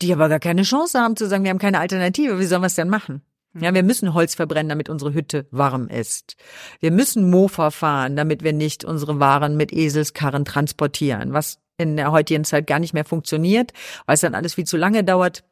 die 0.00 0.12
aber 0.12 0.28
gar 0.28 0.40
keine 0.40 0.62
Chance 0.62 1.00
haben 1.00 1.16
zu 1.16 1.28
sagen, 1.28 1.44
wir 1.44 1.50
haben 1.50 1.58
keine 1.58 1.80
Alternative, 1.80 2.38
wie 2.38 2.46
sollen 2.46 2.62
wir 2.62 2.66
es 2.66 2.74
denn 2.74 2.88
machen? 2.88 3.22
Ja, 3.54 3.74
wir 3.74 3.82
müssen 3.82 4.14
Holz 4.14 4.34
verbrennen, 4.34 4.70
damit 4.70 4.88
unsere 4.88 5.12
Hütte 5.12 5.46
warm 5.50 5.88
ist. 5.88 6.36
Wir 6.80 6.90
müssen 6.90 7.28
Mofa 7.30 7.70
fahren, 7.70 8.16
damit 8.16 8.42
wir 8.42 8.52
nicht 8.52 8.84
unsere 8.84 9.20
Waren 9.20 9.56
mit 9.56 9.72
Eselskarren 9.72 10.44
transportieren, 10.44 11.34
was 11.34 11.58
in 11.76 11.96
der 11.96 12.12
heutigen 12.12 12.44
Zeit 12.44 12.66
gar 12.66 12.78
nicht 12.78 12.94
mehr 12.94 13.04
funktioniert, 13.04 13.72
weil 14.06 14.14
es 14.14 14.20
dann 14.20 14.34
alles 14.34 14.54
viel 14.54 14.64
zu 14.64 14.76
lange 14.76 15.04
dauert. 15.04 15.44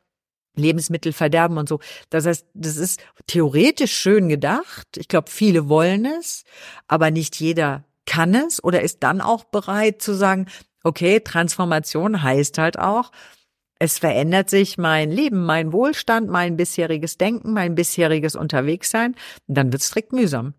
Lebensmittel 0.56 1.12
verderben 1.12 1.58
und 1.58 1.68
so. 1.68 1.78
Das 2.08 2.26
heißt, 2.26 2.46
das 2.54 2.76
ist 2.76 3.00
theoretisch 3.26 3.92
schön 3.92 4.28
gedacht. 4.28 4.96
Ich 4.96 5.06
glaube, 5.06 5.30
viele 5.30 5.68
wollen 5.68 6.04
es, 6.04 6.44
aber 6.88 7.10
nicht 7.10 7.36
jeder 7.38 7.84
kann 8.04 8.34
es 8.34 8.62
oder 8.62 8.82
ist 8.82 9.02
dann 9.04 9.20
auch 9.20 9.44
bereit 9.44 10.02
zu 10.02 10.12
sagen, 10.14 10.46
okay, 10.82 11.20
Transformation 11.20 12.22
heißt 12.22 12.58
halt 12.58 12.78
auch, 12.78 13.12
es 13.82 13.98
verändert 13.98 14.50
sich 14.50 14.76
mein 14.76 15.10
Leben, 15.10 15.44
mein 15.44 15.72
Wohlstand, 15.72 16.28
mein 16.28 16.58
bisheriges 16.58 17.16
Denken, 17.16 17.54
mein 17.54 17.74
bisheriges 17.74 18.36
Unterwegssein. 18.36 19.16
Dann 19.46 19.72
wird 19.72 19.80
es 19.80 19.88
strikt 19.88 20.12
mühsam. 20.12 20.52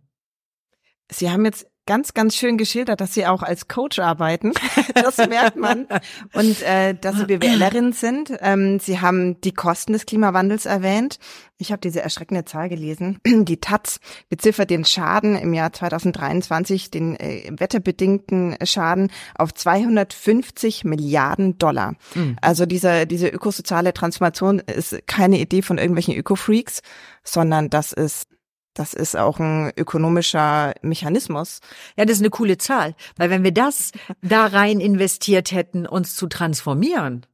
Sie 1.09 1.29
haben 1.29 1.45
jetzt 1.45 1.70
ganz, 1.85 2.13
ganz 2.13 2.35
schön 2.35 2.57
geschildert, 2.57 3.01
dass 3.01 3.13
Sie 3.13 3.25
auch 3.25 3.43
als 3.43 3.67
Coach 3.67 3.99
arbeiten. 3.99 4.53
Das 4.93 5.17
merkt 5.17 5.55
man. 5.55 5.87
Und 6.33 6.61
äh, 6.63 6.93
dass 6.93 7.17
Sie 7.17 7.25
BWLerin 7.25 7.93
sind. 7.93 8.31
Ähm, 8.41 8.79
Sie 8.79 8.99
haben 8.99 9.39
die 9.41 9.53
Kosten 9.53 9.93
des 9.93 10.05
Klimawandels 10.05 10.65
erwähnt. 10.65 11.17
Ich 11.57 11.71
habe 11.71 11.79
diese 11.79 12.01
erschreckende 12.01 12.43
Zahl 12.45 12.69
gelesen. 12.69 13.19
Die 13.25 13.59
Taz 13.59 13.99
beziffert 14.29 14.69
den 14.69 14.83
Schaden 14.83 15.35
im 15.35 15.53
Jahr 15.53 15.71
2023, 15.71 16.91
den 16.91 17.15
äh, 17.19 17.51
wetterbedingten 17.51 18.57
Schaden, 18.63 19.11
auf 19.35 19.53
250 19.53 20.83
Milliarden 20.83 21.57
Dollar. 21.57 21.95
Mhm. 22.15 22.35
Also 22.41 22.65
diese, 22.65 23.07
diese 23.07 23.27
ökosoziale 23.27 23.93
Transformation 23.93 24.59
ist 24.59 25.07
keine 25.07 25.39
Idee 25.39 25.61
von 25.61 25.77
irgendwelchen 25.77 26.15
Öko-Freaks, 26.15 26.81
sondern 27.23 27.69
das 27.69 27.93
ist 27.93 28.27
das 28.73 28.93
ist 28.93 29.17
auch 29.17 29.39
ein 29.39 29.71
ökonomischer 29.75 30.73
Mechanismus. 30.81 31.59
Ja, 31.97 32.05
das 32.05 32.17
ist 32.17 32.21
eine 32.21 32.29
coole 32.29 32.57
Zahl, 32.57 32.95
weil 33.17 33.29
wenn 33.29 33.43
wir 33.43 33.53
das 33.53 33.91
da 34.21 34.45
rein 34.45 34.79
investiert 34.79 35.51
hätten, 35.51 35.85
uns 35.85 36.15
zu 36.15 36.27
transformieren, 36.27 37.25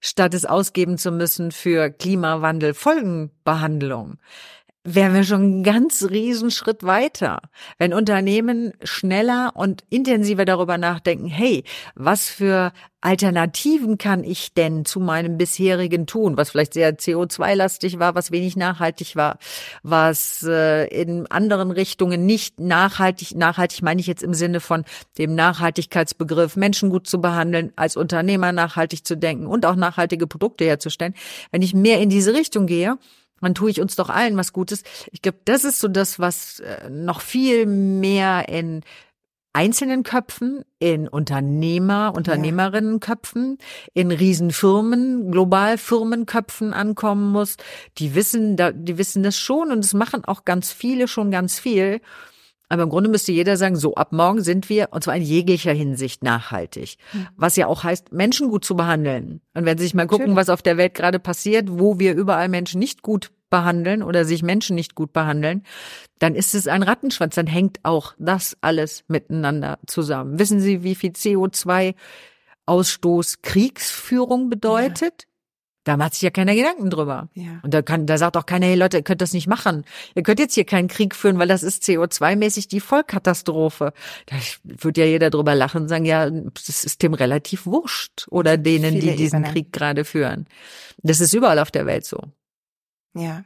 statt 0.00 0.34
es 0.34 0.44
ausgeben 0.44 0.98
zu 0.98 1.10
müssen 1.10 1.50
für 1.50 1.90
Klimawandel 1.90 2.74
Folgenbehandlung, 2.74 4.18
wären 4.94 5.14
wir 5.14 5.24
schon 5.24 5.42
einen 5.42 5.62
ganz 5.62 6.06
riesen 6.10 6.50
Schritt 6.50 6.82
weiter. 6.82 7.40
Wenn 7.78 7.92
Unternehmen 7.92 8.72
schneller 8.82 9.52
und 9.54 9.84
intensiver 9.90 10.44
darüber 10.44 10.78
nachdenken, 10.78 11.26
hey, 11.26 11.64
was 11.94 12.28
für 12.28 12.72
Alternativen 13.00 13.96
kann 13.96 14.24
ich 14.24 14.54
denn 14.54 14.84
zu 14.84 14.98
meinem 14.98 15.38
bisherigen 15.38 16.06
tun, 16.06 16.36
was 16.36 16.50
vielleicht 16.50 16.74
sehr 16.74 16.98
CO2-lastig 16.98 18.00
war, 18.00 18.16
was 18.16 18.32
wenig 18.32 18.56
nachhaltig 18.56 19.14
war, 19.14 19.38
was 19.84 20.42
äh, 20.42 20.86
in 20.88 21.30
anderen 21.30 21.70
Richtungen 21.70 22.26
nicht 22.26 22.58
nachhaltig, 22.58 23.36
nachhaltig 23.36 23.82
meine 23.82 24.00
ich 24.00 24.08
jetzt 24.08 24.24
im 24.24 24.34
Sinne 24.34 24.58
von 24.58 24.84
dem 25.16 25.36
Nachhaltigkeitsbegriff, 25.36 26.56
Menschen 26.56 26.90
gut 26.90 27.06
zu 27.06 27.20
behandeln, 27.20 27.72
als 27.76 27.96
Unternehmer 27.96 28.50
nachhaltig 28.50 29.06
zu 29.06 29.16
denken 29.16 29.46
und 29.46 29.64
auch 29.64 29.76
nachhaltige 29.76 30.26
Produkte 30.26 30.64
herzustellen. 30.64 31.14
Wenn 31.52 31.62
ich 31.62 31.74
mehr 31.74 32.00
in 32.00 32.10
diese 32.10 32.34
Richtung 32.34 32.66
gehe, 32.66 32.98
dann 33.40 33.54
tue 33.54 33.70
ich 33.70 33.80
uns 33.80 33.96
doch 33.96 34.10
allen 34.10 34.36
was 34.36 34.52
Gutes. 34.52 34.82
Ich 35.12 35.22
glaube, 35.22 35.38
das 35.44 35.64
ist 35.64 35.80
so 35.80 35.88
das, 35.88 36.18
was 36.18 36.60
äh, 36.60 36.90
noch 36.90 37.20
viel 37.20 37.66
mehr 37.66 38.48
in 38.48 38.82
einzelnen 39.52 40.02
Köpfen, 40.04 40.64
in 40.78 41.08
Unternehmer, 41.08 42.12
Unternehmerinnenköpfen, 42.14 43.58
in 43.92 44.12
Riesenfirmen, 44.12 45.32
Globalfirmenköpfen 45.32 46.72
ankommen 46.72 47.32
muss. 47.32 47.56
Die 47.98 48.14
wissen, 48.14 48.56
die 48.56 48.98
wissen 48.98 49.22
das 49.22 49.36
schon 49.36 49.72
und 49.72 49.84
es 49.84 49.94
machen 49.94 50.24
auch 50.24 50.44
ganz 50.44 50.70
viele 50.70 51.08
schon 51.08 51.30
ganz 51.30 51.58
viel. 51.58 52.00
Aber 52.68 52.82
im 52.82 52.90
Grunde 52.90 53.08
müsste 53.08 53.32
jeder 53.32 53.56
sagen, 53.56 53.76
so 53.76 53.94
ab 53.94 54.12
morgen 54.12 54.42
sind 54.42 54.68
wir, 54.68 54.88
und 54.90 55.02
zwar 55.02 55.16
in 55.16 55.22
jeglicher 55.22 55.72
Hinsicht 55.72 56.22
nachhaltig. 56.22 56.96
Was 57.36 57.56
ja 57.56 57.66
auch 57.66 57.84
heißt, 57.84 58.12
Menschen 58.12 58.50
gut 58.50 58.64
zu 58.64 58.76
behandeln. 58.76 59.40
Und 59.54 59.64
wenn 59.64 59.78
Sie 59.78 59.84
sich 59.84 59.94
mal 59.94 60.06
gucken, 60.06 60.26
Natürlich. 60.26 60.48
was 60.48 60.50
auf 60.50 60.62
der 60.62 60.76
Welt 60.76 60.94
gerade 60.94 61.18
passiert, 61.18 61.68
wo 61.70 61.98
wir 61.98 62.14
überall 62.14 62.48
Menschen 62.48 62.78
nicht 62.78 63.02
gut 63.02 63.30
behandeln 63.50 64.02
oder 64.02 64.24
sich 64.24 64.42
Menschen 64.42 64.74
nicht 64.74 64.94
gut 64.94 65.12
behandeln, 65.12 65.62
dann 66.18 66.34
ist 66.34 66.54
es 66.54 66.68
ein 66.68 66.82
Rattenschwanz. 66.82 67.34
Dann 67.34 67.46
hängt 67.46 67.78
auch 67.84 68.14
das 68.18 68.56
alles 68.60 69.04
miteinander 69.08 69.78
zusammen. 69.86 70.38
Wissen 70.38 70.60
Sie, 70.60 70.82
wie 70.82 70.94
viel 70.94 71.12
CO2 71.12 71.94
Ausstoß 72.66 73.40
Kriegsführung 73.40 74.50
bedeutet? 74.50 75.26
Da 75.88 75.96
macht 75.96 76.12
sich 76.12 76.20
ja 76.20 76.28
keiner 76.28 76.54
Gedanken 76.54 76.90
drüber. 76.90 77.30
Ja. 77.32 77.60
Und 77.62 77.72
da 77.72 77.80
kann, 77.80 78.04
da 78.04 78.18
sagt 78.18 78.36
auch 78.36 78.44
keiner, 78.44 78.66
hey 78.66 78.74
Leute, 78.74 78.98
ihr 78.98 79.02
könnt 79.02 79.22
das 79.22 79.32
nicht 79.32 79.46
machen. 79.46 79.86
Ihr 80.14 80.22
könnt 80.22 80.38
jetzt 80.38 80.52
hier 80.52 80.66
keinen 80.66 80.86
Krieg 80.86 81.14
führen, 81.14 81.38
weil 81.38 81.48
das 81.48 81.62
ist 81.62 81.82
CO2-mäßig 81.84 82.68
die 82.68 82.80
Vollkatastrophe. 82.80 83.94
Da 84.26 84.36
wird 84.64 84.98
ja 84.98 85.06
jeder 85.06 85.30
drüber 85.30 85.54
lachen 85.54 85.80
und 85.80 85.88
sagen, 85.88 86.04
ja, 86.04 86.28
das 86.28 86.84
ist 86.84 87.02
dem 87.02 87.14
relativ 87.14 87.64
wurscht. 87.64 88.26
Oder 88.28 88.58
denen, 88.58 88.96
Viele 88.96 89.12
die 89.12 89.16
diesen 89.16 89.38
Ebenen. 89.38 89.52
Krieg 89.54 89.72
gerade 89.72 90.04
führen. 90.04 90.46
Das 90.98 91.20
ist 91.20 91.32
überall 91.32 91.58
auf 91.58 91.70
der 91.70 91.86
Welt 91.86 92.04
so. 92.04 92.20
Ja. 93.14 93.44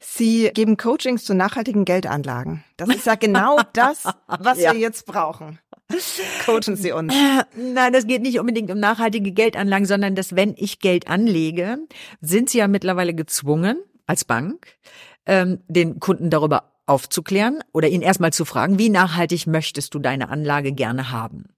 Sie 0.00 0.50
geben 0.52 0.76
Coachings 0.76 1.24
zu 1.24 1.32
nachhaltigen 1.32 1.84
Geldanlagen. 1.84 2.64
Das 2.76 2.88
ist 2.88 3.06
ja 3.06 3.14
genau 3.14 3.60
das, 3.72 4.02
was 4.26 4.58
ja. 4.58 4.72
wir 4.72 4.80
jetzt 4.80 5.06
brauchen. 5.06 5.60
Coachen 6.44 6.76
Sie 6.76 6.92
uns. 6.92 7.14
Äh, 7.14 7.44
nein, 7.56 7.92
das 7.92 8.06
geht 8.06 8.22
nicht 8.22 8.38
unbedingt 8.38 8.70
um 8.70 8.78
nachhaltige 8.78 9.32
Geldanlagen, 9.32 9.86
sondern 9.86 10.14
dass, 10.14 10.36
wenn 10.36 10.54
ich 10.56 10.80
Geld 10.80 11.08
anlege, 11.08 11.78
sind 12.20 12.50
Sie 12.50 12.58
ja 12.58 12.68
mittlerweile 12.68 13.14
gezwungen, 13.14 13.78
als 14.06 14.24
Bank, 14.24 14.78
ähm, 15.26 15.60
den 15.68 16.00
Kunden 16.00 16.30
darüber 16.30 16.72
aufzuklären 16.86 17.62
oder 17.72 17.88
ihn 17.88 18.02
erstmal 18.02 18.32
zu 18.32 18.44
fragen, 18.44 18.78
wie 18.78 18.88
nachhaltig 18.88 19.46
möchtest 19.46 19.94
du 19.94 19.98
deine 19.98 20.30
Anlage 20.30 20.72
gerne 20.72 21.10
haben? 21.10 21.54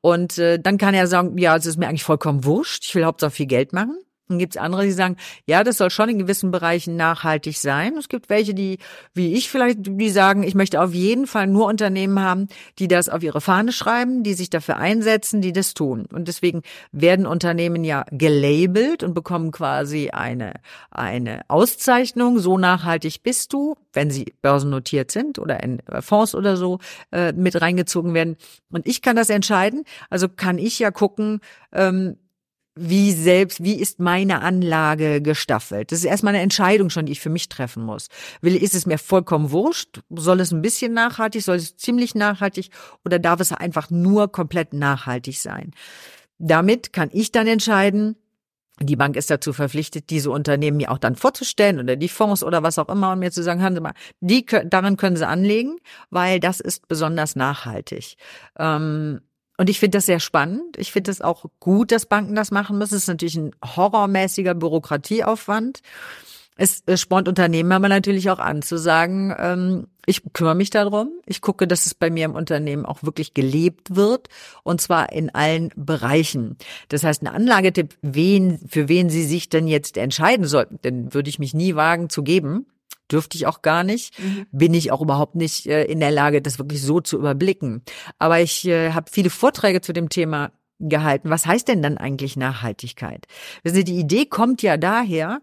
Und 0.00 0.38
äh, 0.38 0.58
dann 0.58 0.78
kann 0.78 0.94
er 0.94 1.06
sagen, 1.06 1.38
ja, 1.38 1.56
es 1.56 1.66
ist 1.66 1.78
mir 1.78 1.88
eigentlich 1.88 2.04
vollkommen 2.04 2.44
wurscht, 2.44 2.84
ich 2.84 2.94
will 2.94 3.04
hauptsächlich 3.04 3.36
viel 3.36 3.46
Geld 3.46 3.72
machen. 3.72 3.98
Dann 4.28 4.38
gibt 4.38 4.56
es 4.56 4.60
andere, 4.60 4.84
die 4.84 4.92
sagen, 4.92 5.16
ja, 5.46 5.64
das 5.64 5.76
soll 5.76 5.90
schon 5.90 6.08
in 6.08 6.18
gewissen 6.18 6.50
Bereichen 6.50 6.96
nachhaltig 6.96 7.58
sein. 7.58 7.96
Es 7.98 8.08
gibt 8.08 8.30
welche, 8.30 8.54
die, 8.54 8.78
wie 9.12 9.34
ich 9.34 9.50
vielleicht, 9.50 9.78
die 9.82 10.08
sagen, 10.08 10.42
ich 10.42 10.54
möchte 10.54 10.80
auf 10.80 10.94
jeden 10.94 11.26
Fall 11.26 11.46
nur 11.46 11.66
Unternehmen 11.66 12.20
haben, 12.20 12.48
die 12.78 12.88
das 12.88 13.10
auf 13.10 13.22
ihre 13.22 13.42
Fahne 13.42 13.72
schreiben, 13.72 14.22
die 14.22 14.32
sich 14.32 14.48
dafür 14.48 14.78
einsetzen, 14.78 15.42
die 15.42 15.52
das 15.52 15.74
tun. 15.74 16.06
Und 16.10 16.28
deswegen 16.28 16.62
werden 16.90 17.26
Unternehmen 17.26 17.84
ja 17.84 18.06
gelabelt 18.10 19.02
und 19.02 19.12
bekommen 19.12 19.50
quasi 19.50 20.08
eine, 20.10 20.54
eine 20.90 21.42
Auszeichnung. 21.48 22.38
So 22.38 22.56
nachhaltig 22.56 23.22
bist 23.22 23.52
du, 23.52 23.76
wenn 23.92 24.10
sie 24.10 24.34
börsennotiert 24.40 25.10
sind 25.10 25.38
oder 25.38 25.62
in 25.62 25.82
Fonds 26.00 26.34
oder 26.34 26.56
so 26.56 26.78
äh, 27.12 27.32
mit 27.32 27.60
reingezogen 27.60 28.14
werden. 28.14 28.36
Und 28.70 28.86
ich 28.86 29.02
kann 29.02 29.16
das 29.16 29.28
entscheiden. 29.28 29.84
Also 30.08 30.28
kann 30.30 30.56
ich 30.56 30.78
ja 30.78 30.90
gucken, 30.90 31.40
ähm, 31.72 32.16
wie 32.76 33.12
selbst, 33.12 33.62
wie 33.62 33.74
ist 33.74 34.00
meine 34.00 34.42
Anlage 34.42 35.22
gestaffelt? 35.22 35.92
Das 35.92 36.00
ist 36.00 36.04
erstmal 36.04 36.34
eine 36.34 36.42
Entscheidung 36.42 36.90
schon, 36.90 37.06
die 37.06 37.12
ich 37.12 37.20
für 37.20 37.30
mich 37.30 37.48
treffen 37.48 37.84
muss. 37.84 38.08
Will, 38.40 38.56
ist 38.56 38.74
es 38.74 38.86
mir 38.86 38.98
vollkommen 38.98 39.52
wurscht? 39.52 40.00
Soll 40.10 40.40
es 40.40 40.52
ein 40.52 40.62
bisschen 40.62 40.92
nachhaltig? 40.92 41.42
Soll 41.42 41.56
es 41.56 41.76
ziemlich 41.76 42.14
nachhaltig? 42.14 42.70
Oder 43.04 43.18
darf 43.18 43.40
es 43.40 43.52
einfach 43.52 43.90
nur 43.90 44.30
komplett 44.32 44.72
nachhaltig 44.72 45.40
sein? 45.40 45.70
Damit 46.38 46.92
kann 46.92 47.10
ich 47.12 47.30
dann 47.30 47.46
entscheiden, 47.46 48.16
die 48.80 48.96
Bank 48.96 49.14
ist 49.14 49.30
dazu 49.30 49.52
verpflichtet, 49.52 50.10
diese 50.10 50.32
Unternehmen 50.32 50.78
mir 50.78 50.90
auch 50.90 50.98
dann 50.98 51.14
vorzustellen 51.14 51.78
oder 51.78 51.94
die 51.94 52.08
Fonds 52.08 52.42
oder 52.42 52.64
was 52.64 52.78
auch 52.78 52.88
immer 52.88 53.12
und 53.12 53.20
mir 53.20 53.30
zu 53.30 53.44
sagen, 53.44 53.62
hören 53.62 53.76
Sie 53.76 53.80
mal, 53.80 53.94
die, 54.20 54.44
daran 54.44 54.96
können 54.96 55.16
Sie 55.16 55.26
anlegen, 55.26 55.76
weil 56.10 56.40
das 56.40 56.58
ist 56.58 56.88
besonders 56.88 57.36
nachhaltig. 57.36 58.16
Ähm, 58.58 59.20
und 59.56 59.70
ich 59.70 59.78
finde 59.78 59.98
das 59.98 60.06
sehr 60.06 60.20
spannend. 60.20 60.76
Ich 60.76 60.92
finde 60.92 61.10
es 61.10 61.20
auch 61.20 61.44
gut, 61.60 61.92
dass 61.92 62.06
Banken 62.06 62.34
das 62.34 62.50
machen 62.50 62.78
müssen. 62.78 62.94
Es 62.94 63.02
ist 63.02 63.08
natürlich 63.08 63.36
ein 63.36 63.54
horrormäßiger 63.64 64.54
Bürokratieaufwand. 64.54 65.80
Es, 66.56 66.84
spornt 67.00 67.28
Unternehmen 67.28 67.72
aber 67.72 67.88
natürlich 67.88 68.30
auch 68.30 68.38
an, 68.38 68.62
zu 68.62 68.78
sagen, 68.78 69.34
ähm, 69.36 69.86
ich 70.06 70.22
kümmere 70.32 70.54
mich 70.54 70.70
darum. 70.70 71.10
Ich 71.26 71.40
gucke, 71.40 71.66
dass 71.66 71.86
es 71.86 71.94
bei 71.94 72.10
mir 72.10 72.26
im 72.26 72.34
Unternehmen 72.34 72.86
auch 72.86 73.02
wirklich 73.02 73.34
gelebt 73.34 73.96
wird 73.96 74.28
und 74.62 74.80
zwar 74.80 75.12
in 75.12 75.34
allen 75.34 75.70
Bereichen. 75.74 76.56
Das 76.88 77.02
heißt, 77.02 77.22
ein 77.22 77.28
Anlagetipp, 77.28 77.96
wen, 78.02 78.60
für 78.68 78.88
wen 78.88 79.10
Sie 79.10 79.24
sich 79.24 79.48
denn 79.48 79.66
jetzt 79.66 79.96
entscheiden 79.96 80.46
sollten, 80.46 80.80
den 80.82 81.12
würde 81.12 81.28
ich 81.28 81.40
mich 81.40 81.54
nie 81.54 81.74
wagen 81.74 82.08
zu 82.08 82.22
geben 82.22 82.66
dürfte 83.10 83.36
ich 83.36 83.46
auch 83.46 83.62
gar 83.62 83.84
nicht, 83.84 84.18
mhm. 84.18 84.46
bin 84.50 84.74
ich 84.74 84.92
auch 84.92 85.02
überhaupt 85.02 85.34
nicht 85.34 85.66
äh, 85.66 85.84
in 85.84 86.00
der 86.00 86.10
Lage, 86.10 86.42
das 86.42 86.58
wirklich 86.58 86.82
so 86.82 87.00
zu 87.00 87.18
überblicken. 87.18 87.82
Aber 88.18 88.40
ich 88.40 88.66
äh, 88.66 88.92
habe 88.92 89.10
viele 89.10 89.30
Vorträge 89.30 89.80
zu 89.80 89.92
dem 89.92 90.08
Thema 90.08 90.52
gehalten. 90.78 91.30
Was 91.30 91.46
heißt 91.46 91.68
denn 91.68 91.82
dann 91.82 91.98
eigentlich 91.98 92.36
Nachhaltigkeit? 92.36 93.26
Wissen 93.62 93.76
Sie, 93.76 93.84
die 93.84 93.98
Idee 93.98 94.26
kommt 94.26 94.62
ja 94.62 94.76
daher, 94.76 95.40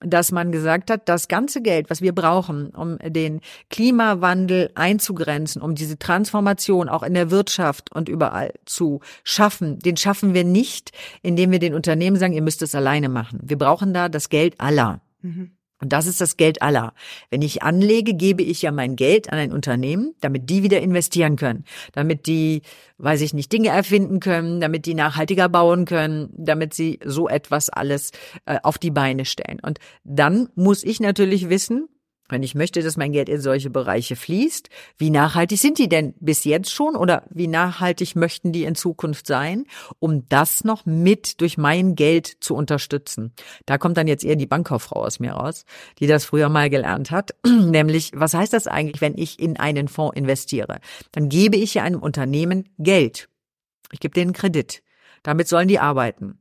dass 0.00 0.32
man 0.32 0.50
gesagt 0.50 0.90
hat, 0.90 1.08
das 1.08 1.28
ganze 1.28 1.60
Geld, 1.60 1.90
was 1.90 2.00
wir 2.00 2.14
brauchen, 2.14 2.70
um 2.70 2.96
den 3.04 3.40
Klimawandel 3.68 4.70
einzugrenzen, 4.74 5.60
um 5.60 5.74
diese 5.74 5.98
Transformation 5.98 6.88
auch 6.88 7.02
in 7.02 7.12
der 7.12 7.30
Wirtschaft 7.30 7.94
und 7.94 8.08
überall 8.08 8.54
zu 8.64 9.00
schaffen, 9.24 9.78
den 9.78 9.98
schaffen 9.98 10.32
wir 10.32 10.44
nicht, 10.44 10.92
indem 11.22 11.50
wir 11.50 11.58
den 11.58 11.74
Unternehmen 11.74 12.16
sagen, 12.16 12.32
ihr 12.32 12.42
müsst 12.42 12.62
es 12.62 12.74
alleine 12.74 13.10
machen. 13.10 13.40
Wir 13.42 13.58
brauchen 13.58 13.92
da 13.92 14.08
das 14.08 14.30
Geld 14.30 14.58
aller. 14.58 15.02
Mhm. 15.20 15.52
Und 15.80 15.92
das 15.92 16.06
ist 16.06 16.20
das 16.20 16.36
Geld 16.36 16.62
aller. 16.62 16.92
Wenn 17.30 17.42
ich 17.42 17.62
anlege, 17.62 18.14
gebe 18.14 18.42
ich 18.42 18.62
ja 18.62 18.70
mein 18.70 18.96
Geld 18.96 19.32
an 19.32 19.38
ein 19.38 19.52
Unternehmen, 19.52 20.14
damit 20.20 20.50
die 20.50 20.62
wieder 20.62 20.80
investieren 20.80 21.36
können, 21.36 21.64
damit 21.92 22.26
die, 22.26 22.62
weiß 22.98 23.22
ich 23.22 23.34
nicht, 23.34 23.52
Dinge 23.52 23.70
erfinden 23.70 24.20
können, 24.20 24.60
damit 24.60 24.86
die 24.86 24.94
nachhaltiger 24.94 25.48
bauen 25.48 25.86
können, 25.86 26.28
damit 26.36 26.74
sie 26.74 27.00
so 27.04 27.28
etwas 27.28 27.70
alles 27.70 28.12
äh, 28.44 28.58
auf 28.62 28.78
die 28.78 28.90
Beine 28.90 29.24
stellen. 29.24 29.60
Und 29.60 29.78
dann 30.04 30.48
muss 30.54 30.84
ich 30.84 31.00
natürlich 31.00 31.48
wissen, 31.48 31.88
Wenn 32.30 32.42
ich 32.42 32.54
möchte, 32.54 32.82
dass 32.82 32.96
mein 32.96 33.12
Geld 33.12 33.28
in 33.28 33.40
solche 33.40 33.70
Bereiche 33.70 34.16
fließt, 34.16 34.68
wie 34.98 35.10
nachhaltig 35.10 35.58
sind 35.58 35.78
die 35.78 35.88
denn 35.88 36.14
bis 36.20 36.44
jetzt 36.44 36.72
schon 36.72 36.96
oder 36.96 37.24
wie 37.30 37.48
nachhaltig 37.48 38.16
möchten 38.16 38.52
die 38.52 38.64
in 38.64 38.74
Zukunft 38.74 39.26
sein, 39.26 39.64
um 39.98 40.28
das 40.28 40.64
noch 40.64 40.86
mit 40.86 41.40
durch 41.40 41.58
mein 41.58 41.96
Geld 41.96 42.26
zu 42.40 42.54
unterstützen? 42.54 43.32
Da 43.66 43.78
kommt 43.78 43.96
dann 43.96 44.06
jetzt 44.06 44.24
eher 44.24 44.36
die 44.36 44.46
Bankkauffrau 44.46 45.04
aus 45.04 45.20
mir 45.20 45.32
raus, 45.32 45.64
die 45.98 46.06
das 46.06 46.24
früher 46.24 46.48
mal 46.48 46.70
gelernt 46.70 47.10
hat, 47.10 47.34
nämlich 47.46 48.12
was 48.14 48.34
heißt 48.34 48.52
das 48.52 48.66
eigentlich, 48.66 49.00
wenn 49.00 49.18
ich 49.18 49.40
in 49.40 49.58
einen 49.58 49.88
Fonds 49.88 50.16
investiere? 50.16 50.80
Dann 51.12 51.28
gebe 51.28 51.56
ich 51.56 51.74
ja 51.74 51.82
einem 51.82 52.00
Unternehmen 52.00 52.68
Geld. 52.78 53.28
Ich 53.92 54.00
gebe 54.00 54.14
denen 54.14 54.32
Kredit. 54.32 54.82
Damit 55.22 55.48
sollen 55.48 55.68
die 55.68 55.78
arbeiten. 55.78 56.40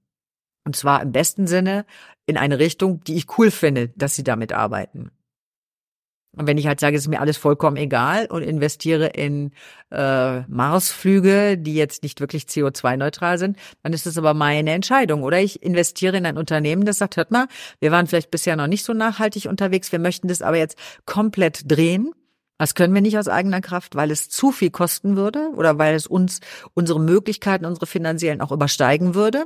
Und 0.65 0.75
zwar 0.75 1.01
im 1.01 1.11
besten 1.11 1.47
Sinne 1.47 1.85
in 2.25 2.37
eine 2.37 2.59
Richtung, 2.59 3.03
die 3.03 3.15
ich 3.15 3.37
cool 3.37 3.49
finde, 3.49 3.89
dass 3.89 4.15
sie 4.15 4.23
damit 4.23 4.53
arbeiten. 4.53 5.11
Und 6.37 6.47
wenn 6.47 6.57
ich 6.57 6.67
halt 6.67 6.79
sage, 6.79 6.95
es 6.95 7.03
ist 7.03 7.07
mir 7.07 7.21
alles 7.21 7.37
vollkommen 7.37 7.75
egal 7.75 8.27
und 8.27 8.43
investiere 8.43 9.07
in 9.07 9.51
äh, 9.91 10.41
Marsflüge, 10.41 11.57
die 11.57 11.73
jetzt 11.73 12.03
nicht 12.03 12.21
wirklich 12.21 12.43
CO2-neutral 12.43 13.39
sind, 13.39 13.57
dann 13.81 13.93
ist 13.93 14.05
es 14.05 14.17
aber 14.17 14.35
meine 14.35 14.71
Entscheidung. 14.71 15.23
Oder 15.23 15.39
ich 15.39 15.63
investiere 15.63 16.17
in 16.17 16.25
ein 16.27 16.37
Unternehmen, 16.37 16.85
das 16.85 16.99
sagt, 16.99 17.17
hört 17.17 17.31
mal, 17.31 17.47
wir 17.79 17.91
waren 17.91 18.05
vielleicht 18.05 18.29
bisher 18.29 18.55
noch 18.55 18.67
nicht 18.67 18.85
so 18.85 18.93
nachhaltig 18.93 19.47
unterwegs, 19.47 19.91
wir 19.91 19.99
möchten 19.99 20.27
das 20.27 20.43
aber 20.43 20.57
jetzt 20.57 20.77
komplett 21.05 21.63
drehen. 21.69 22.11
Das 22.59 22.75
können 22.75 22.93
wir 22.93 23.01
nicht 23.01 23.17
aus 23.17 23.29
eigener 23.29 23.61
Kraft, 23.61 23.95
weil 23.95 24.11
es 24.11 24.29
zu 24.29 24.51
viel 24.51 24.69
kosten 24.69 25.15
würde 25.15 25.51
oder 25.55 25.79
weil 25.79 25.95
es 25.95 26.05
uns 26.05 26.41
unsere 26.73 26.99
Möglichkeiten, 26.99 27.65
unsere 27.65 27.87
finanziellen 27.87 28.41
auch 28.41 28.51
übersteigen 28.51 29.15
würde. 29.15 29.45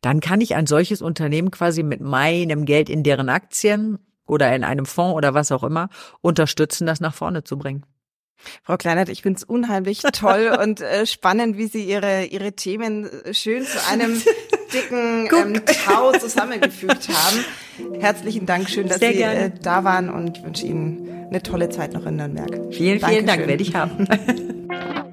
Dann 0.00 0.20
kann 0.20 0.40
ich 0.40 0.54
ein 0.54 0.68
solches 0.68 1.02
Unternehmen 1.02 1.50
quasi 1.50 1.82
mit 1.82 2.00
meinem 2.00 2.64
Geld 2.64 2.88
in 2.88 3.02
deren 3.02 3.28
Aktien 3.28 3.98
oder 4.32 4.54
in 4.56 4.64
einem 4.64 4.86
Fonds 4.86 5.14
oder 5.14 5.34
was 5.34 5.52
auch 5.52 5.62
immer 5.62 5.88
unterstützen, 6.20 6.86
das 6.86 7.00
nach 7.00 7.14
vorne 7.14 7.44
zu 7.44 7.58
bringen. 7.58 7.84
Frau 8.64 8.76
Kleinert, 8.76 9.08
ich 9.08 9.22
finde 9.22 9.38
es 9.38 9.44
unheimlich 9.44 10.02
toll 10.12 10.56
und 10.62 10.80
äh, 10.80 11.06
spannend, 11.06 11.56
wie 11.56 11.66
Sie 11.66 11.84
Ihre, 11.84 12.24
Ihre 12.24 12.52
Themen 12.52 13.08
äh, 13.24 13.34
schön 13.34 13.64
zu 13.64 13.78
einem 13.88 14.20
dicken 14.72 15.28
ähm, 15.54 15.62
Tau 15.86 16.12
zusammengefügt 16.18 17.08
haben. 17.08 18.00
Herzlichen 18.00 18.46
Dank, 18.46 18.68
schön, 18.68 18.88
dass 18.88 18.98
Sehr 18.98 19.12
Sie 19.12 19.22
äh, 19.22 19.50
da 19.62 19.84
waren 19.84 20.08
und 20.08 20.38
ich 20.38 20.44
wünsche 20.44 20.66
Ihnen 20.66 21.26
eine 21.28 21.42
tolle 21.42 21.68
Zeit 21.68 21.92
noch 21.92 22.04
in 22.06 22.16
Nürnberg. 22.16 22.50
Vielen, 22.72 22.98
Dankeschön. 22.98 23.08
vielen 23.08 23.26
Dank, 23.26 23.46
werde 23.46 23.62
ich 23.62 23.74
haben. 23.74 25.08